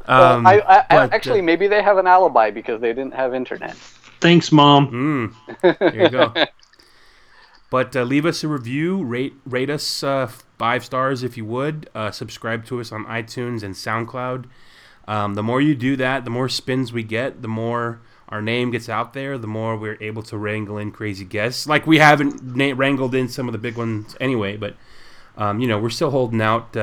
[0.04, 3.14] Um, I, I, I- but, uh, actually, maybe they have an alibi because they didn't
[3.14, 3.76] have internet.
[4.20, 5.32] Thanks, mom.
[5.62, 6.32] Mm, there you go.
[7.72, 10.26] but uh, leave us a review, rate rate us uh,
[10.58, 11.88] five stars if you would.
[11.94, 14.44] Uh, subscribe to us on iTunes and SoundCloud.
[15.08, 18.72] Um, the more you do that, the more spins we get, the more our name
[18.72, 21.66] gets out there, the more we're able to wrangle in crazy guests.
[21.66, 24.76] Like we haven't na- wrangled in some of the big ones anyway, but
[25.38, 26.76] um, you know we're still holding out.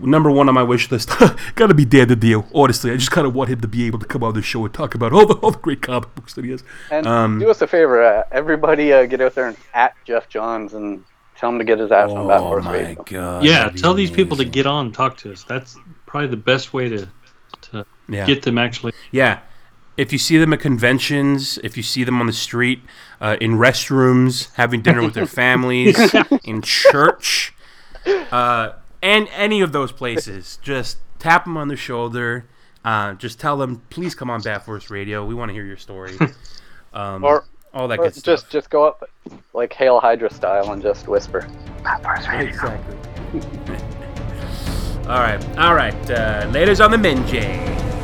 [0.00, 1.10] Number one on my wish list,
[1.54, 2.46] gotta be Dan DiDio.
[2.54, 4.64] Honestly, I just kind of want him to be able to come on the show
[4.64, 6.62] and talk about all the all the great comic books that he has.
[6.90, 10.28] And Um, do us a favor, uh, everybody, uh, get out there and at Geoff
[10.28, 11.04] Johns and
[11.36, 13.02] tell him to get his ass on Bat Oh Horse my Radio.
[13.04, 13.44] god!
[13.44, 15.42] yeah, that'd be tell these people to get on and talk to us.
[15.44, 15.76] That's
[16.06, 17.08] probably the best way to
[17.70, 18.26] to Yeah.
[18.26, 18.92] get them actually.
[19.10, 19.40] Yeah.
[19.96, 22.80] If you see them at conventions, if you see them on the street,
[23.20, 25.98] uh, in restrooms, having dinner with their families,
[26.44, 27.52] in church,
[28.32, 28.70] uh,
[29.02, 32.46] and any of those places, just tap them on the shoulder.
[32.84, 35.24] Uh, just tell them, please come on Bat Force Radio.
[35.26, 36.16] We want to hear your story.
[36.92, 38.50] Um, Or, all that or good just stuff.
[38.50, 39.08] just go up
[39.54, 41.46] like Hail Hydra style and just whisper.
[41.84, 42.48] Bat Horse Radio.
[42.48, 42.96] Exactly.
[45.08, 45.58] all right.
[45.58, 45.94] All right.
[46.10, 47.99] Uh, laters on the Minjay.